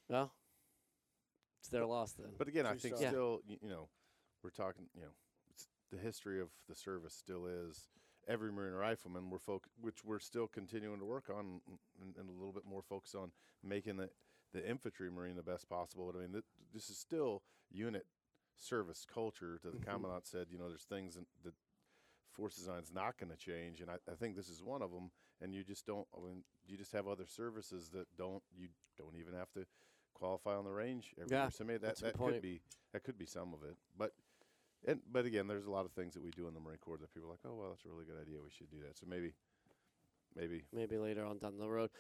[0.09, 0.32] well,
[1.59, 2.34] it's their loss then.
[2.38, 3.03] But again, I think story.
[3.03, 3.11] Yeah.
[3.11, 3.91] still, y- you know,
[4.43, 5.14] we're talking, you know,
[5.51, 7.91] it's the history of the service still is
[8.26, 9.28] every Marine Rifleman.
[9.28, 11.61] We're folk, which we're still continuing to work on,
[12.01, 13.30] and, and a little bit more focus on
[13.62, 14.11] making the
[14.53, 16.07] the infantry Marine the best possible.
[16.11, 18.07] But I mean, th- this is still unit
[18.57, 19.59] service culture.
[19.62, 19.84] To the Mhm.
[19.84, 21.55] commandant said, you know, there's things in- that
[22.32, 25.11] force design's not going to change, and I, I think this is one of them.
[25.42, 26.07] And you just don't.
[26.14, 28.42] I mean, you just have other services that don't.
[28.55, 29.64] You don't even have to
[30.14, 31.51] qualify on the range every Yeah, year.
[31.51, 32.61] So maybe that, that's a good that could be
[32.92, 33.76] that could be some of it.
[33.96, 34.12] But
[34.86, 36.98] and but again, there's a lot of things that we do in the Marine Corps
[36.98, 38.36] that people are like, oh well, that's a really good idea.
[38.42, 38.98] We should do that.
[38.98, 39.32] So maybe
[40.36, 41.90] maybe maybe later on down the road.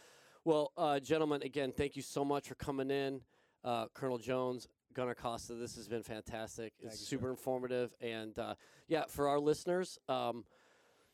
[0.44, 3.20] Well, uh, gentlemen, again, thank you so much for coming in.
[3.62, 6.72] Uh, Colonel Jones, Gunner Costa, this has been fantastic.
[6.80, 7.30] Thank it's you, super sir.
[7.30, 7.92] informative.
[8.00, 8.54] And uh,
[8.88, 10.44] yeah, for our listeners, um,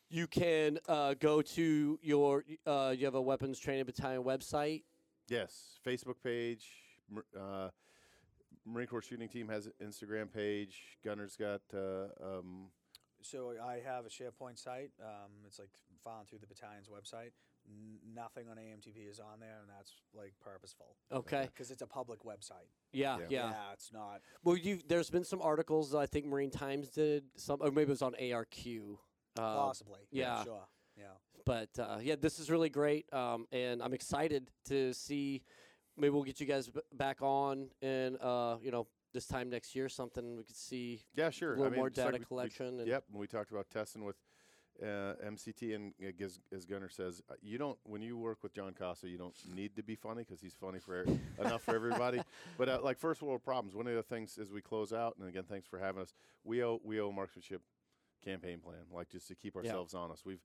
[0.09, 4.83] you can uh, go to your, uh, you have a weapons training battalion website.
[5.29, 6.65] yes, Facebook page.
[7.37, 7.69] Uh,
[8.65, 10.97] Marine Corps shooting team has an Instagram page.
[11.03, 12.67] Gunner's got uh, um,
[13.21, 14.91] so I have a SharePoint site.
[15.01, 15.69] Um, it's like
[16.03, 17.31] filing through the battalion's website.
[17.69, 21.49] N- nothing on AMTP is on there, and that's like purposeful Okay.
[21.53, 22.69] because it's a public website.
[22.93, 23.25] Yeah, Yeah.
[23.29, 23.73] yeah.
[23.73, 24.21] it's not.
[24.43, 27.89] Well, you there's been some articles I think Marine Times did some, or maybe it
[27.89, 28.97] was on ARQ.
[29.37, 29.99] Uh, Possibly.
[30.11, 30.43] yeah.
[30.43, 30.67] Sure.
[30.97, 31.13] Yeah.
[31.45, 35.43] but uh, yeah, this is really great, um, and I'm excited to see.
[35.95, 39.75] Maybe we'll get you guys b- back on, and uh, you know, this time next
[39.75, 41.49] year, something we could see yeah, sure.
[41.53, 42.79] a little I mean, more just like data we- we- collection.
[42.79, 44.15] and Yep, and we talked about testing with
[44.81, 48.53] uh, MCT, and uh, as, as Gunner says, uh, you don't when you work with
[48.53, 51.01] John Costa, you don't need to be funny because he's funny for
[51.39, 52.21] enough for everybody.
[52.57, 55.27] But uh, like first world problems, one of the things as we close out, and
[55.27, 56.13] again, thanks for having us.
[56.43, 57.61] We owe we owe marksmanship
[58.23, 60.25] campaign plan, like just to keep ourselves honest.
[60.25, 60.43] We've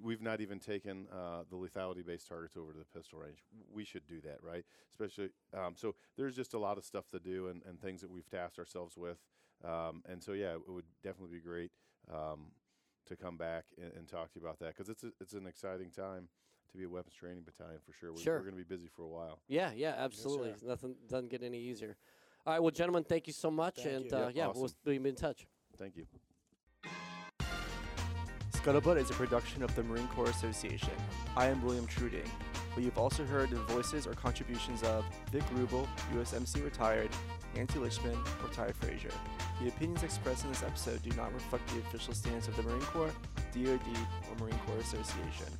[0.00, 3.38] we've not even taken uh, the lethality based targets over to the pistol range.
[3.72, 4.64] We should do that, right?
[4.90, 5.94] Especially um, so.
[6.16, 8.96] There's just a lot of stuff to do and, and things that we've tasked ourselves
[8.96, 9.18] with.
[9.64, 11.70] Um, and so yeah, it would definitely be great
[12.12, 12.52] um,
[13.08, 15.46] to come back and, and talk to you about that because it's a, it's an
[15.46, 16.28] exciting time
[16.72, 18.12] to be a weapons training battalion for sure.
[18.12, 18.34] We're, Sure.
[18.38, 19.40] we're going to be busy for a while.
[19.48, 20.52] yeah, yeah, absolutely.
[20.60, 20.66] sir.
[20.68, 21.96] Nothing doesn't get any easier.
[22.46, 24.16] All right, well, gentlemen, thank you so much, Thank and you.
[24.16, 25.46] uh, Yep, yeah, we'll be in touch.
[25.76, 26.06] Thank you.
[28.52, 30.90] Scuttlebutt is a production of the Marine Corps Association.
[31.36, 32.28] I am William Treuting,
[32.74, 37.08] but you've also heard the voices or contributions of Vic Ruble, USMC retired,
[37.54, 39.12] Nancy Lichtman, or Ty Frazier.
[39.60, 42.80] The opinions expressed in this episode do not reflect the official stance of the Marine
[42.82, 43.12] Corps,
[43.52, 43.80] DoD,
[44.30, 45.52] or Marine Corps Association.